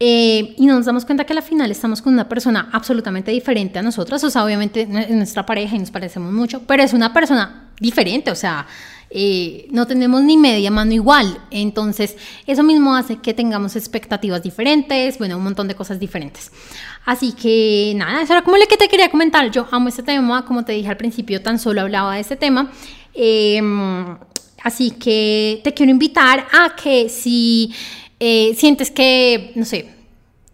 Eh, 0.00 0.54
y 0.56 0.66
nos 0.66 0.86
damos 0.86 1.04
cuenta 1.04 1.24
que 1.24 1.32
al 1.32 1.42
final 1.42 1.70
estamos 1.70 2.02
con 2.02 2.14
una 2.14 2.28
persona 2.28 2.68
absolutamente 2.72 3.30
diferente 3.30 3.78
a 3.78 3.82
nosotras. 3.82 4.24
O 4.24 4.30
sea, 4.30 4.44
obviamente 4.44 4.82
es 4.82 5.10
nuestra 5.10 5.44
pareja 5.44 5.76
y 5.76 5.78
nos 5.78 5.90
parecemos 5.90 6.32
mucho, 6.32 6.62
pero 6.66 6.82
es 6.82 6.94
una 6.94 7.12
persona 7.12 7.70
diferente. 7.78 8.30
O 8.30 8.34
sea, 8.34 8.66
eh, 9.16 9.68
no 9.70 9.86
tenemos 9.86 10.24
ni 10.24 10.36
media 10.36 10.72
mano 10.72 10.92
igual. 10.92 11.38
Entonces, 11.52 12.16
eso 12.48 12.64
mismo 12.64 12.96
hace 12.96 13.18
que 13.18 13.32
tengamos 13.32 13.76
expectativas 13.76 14.42
diferentes, 14.42 15.18
bueno, 15.18 15.36
un 15.36 15.44
montón 15.44 15.68
de 15.68 15.76
cosas 15.76 16.00
diferentes. 16.00 16.50
Así 17.04 17.30
que 17.30 17.92
nada, 17.94 18.22
eso 18.22 18.32
era 18.32 18.42
como 18.42 18.56
lo 18.56 18.66
que 18.66 18.76
te 18.76 18.88
quería 18.88 19.08
comentar. 19.12 19.48
Yo 19.52 19.68
amo 19.70 19.88
este 19.88 20.02
tema, 20.02 20.44
como 20.44 20.64
te 20.64 20.72
dije 20.72 20.88
al 20.88 20.96
principio, 20.96 21.40
tan 21.40 21.60
solo 21.60 21.82
hablaba 21.82 22.16
de 22.16 22.22
este 22.22 22.34
tema. 22.34 22.72
Em, 23.14 24.18
así 24.64 24.90
que 24.90 25.60
te 25.62 25.72
quiero 25.72 25.92
invitar 25.92 26.48
a 26.52 26.74
que 26.74 27.08
si 27.08 27.72
eh, 28.18 28.52
sientes 28.56 28.90
que, 28.90 29.52
no 29.54 29.64
sé, 29.64 29.94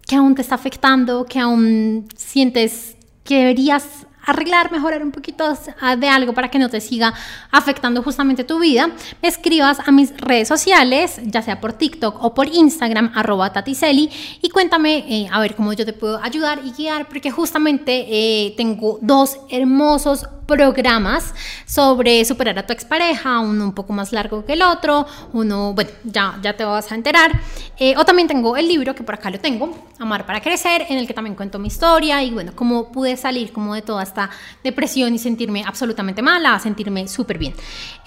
que 0.06 0.16
aún 0.16 0.34
te 0.34 0.42
está 0.42 0.56
afectando, 0.56 1.24
que 1.24 1.38
aún 1.38 2.06
sientes 2.14 2.94
que 3.24 3.36
deberías 3.36 4.06
arreglar, 4.30 4.72
mejorar 4.72 5.02
un 5.02 5.12
poquito 5.12 5.56
de 5.98 6.08
algo 6.08 6.32
para 6.32 6.50
que 6.50 6.58
no 6.58 6.68
te 6.68 6.80
siga 6.80 7.14
afectando 7.50 8.02
justamente 8.02 8.44
tu 8.44 8.58
vida, 8.58 8.90
me 9.22 9.28
escribas 9.28 9.78
a 9.86 9.92
mis 9.92 10.16
redes 10.16 10.48
sociales, 10.48 11.20
ya 11.24 11.42
sea 11.42 11.60
por 11.60 11.72
TikTok 11.72 12.22
o 12.22 12.34
por 12.34 12.48
Instagram, 12.48 13.12
arroba 13.14 13.52
taticeli, 13.52 14.10
y 14.42 14.48
cuéntame 14.50 15.04
eh, 15.08 15.28
a 15.30 15.40
ver 15.40 15.54
cómo 15.54 15.72
yo 15.72 15.84
te 15.84 15.92
puedo 15.92 16.20
ayudar 16.22 16.60
y 16.64 16.72
guiar, 16.72 17.08
porque 17.08 17.30
justamente 17.30 18.06
eh, 18.08 18.54
tengo 18.56 18.98
dos 19.02 19.38
hermosos 19.50 20.26
programas 20.50 21.32
sobre 21.64 22.24
superar 22.24 22.58
a 22.58 22.66
tu 22.66 22.72
expareja, 22.72 23.38
uno 23.38 23.64
un 23.64 23.72
poco 23.72 23.92
más 23.92 24.12
largo 24.12 24.44
que 24.44 24.54
el 24.54 24.62
otro, 24.62 25.06
uno, 25.32 25.72
bueno, 25.74 25.90
ya, 26.02 26.38
ya 26.42 26.56
te 26.56 26.64
vas 26.64 26.90
a 26.90 26.96
enterar. 26.96 27.30
Eh, 27.78 27.94
o 27.96 28.04
también 28.04 28.26
tengo 28.26 28.56
el 28.56 28.66
libro, 28.66 28.94
que 28.94 29.04
por 29.04 29.14
acá 29.14 29.30
lo 29.30 29.38
tengo, 29.38 29.86
Amar 30.00 30.26
para 30.26 30.40
Crecer, 30.40 30.86
en 30.88 30.98
el 30.98 31.06
que 31.06 31.14
también 31.14 31.36
cuento 31.36 31.58
mi 31.58 31.68
historia 31.68 32.22
y 32.24 32.30
bueno, 32.30 32.52
cómo 32.54 32.90
pude 32.90 33.16
salir 33.16 33.52
como 33.52 33.74
de 33.74 33.82
toda 33.82 34.02
esta 34.02 34.28
depresión 34.64 35.14
y 35.14 35.18
sentirme 35.18 35.62
absolutamente 35.64 36.20
mala, 36.20 36.58
sentirme 36.58 37.06
súper 37.06 37.38
bien. 37.38 37.54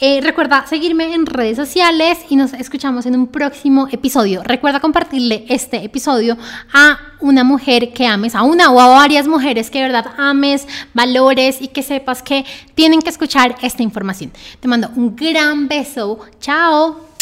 Eh, 0.01 0.19
recuerda 0.21 0.67
seguirme 0.67 1.13
en 1.13 1.25
redes 1.25 1.55
sociales 1.55 2.19
y 2.29 2.35
nos 2.35 2.53
escuchamos 2.53 3.05
en 3.05 3.15
un 3.15 3.27
próximo 3.27 3.87
episodio. 3.89 4.43
Recuerda 4.43 4.79
compartirle 4.79 5.45
este 5.47 5.77
episodio 5.85 6.37
a 6.73 7.12
una 7.23 7.43
mujer 7.43 7.93
que 7.93 8.05
ames, 8.05 8.35
a 8.35 8.43
una 8.43 8.69
o 8.69 8.79
a 8.79 8.87
varias 8.87 9.27
mujeres 9.27 9.71
que 9.71 9.81
verdad 9.81 10.05
ames, 10.17 10.67
valores 10.93 11.61
y 11.61 11.69
que 11.69 11.81
sepas 11.81 12.21
que 12.21 12.45
tienen 12.75 13.01
que 13.01 13.09
escuchar 13.09 13.55
esta 13.61 13.81
información. 13.81 14.31
Te 14.59 14.67
mando 14.67 14.89
un 14.95 15.15
gran 15.15 15.67
beso. 15.67 16.19
Chao. 16.41 17.12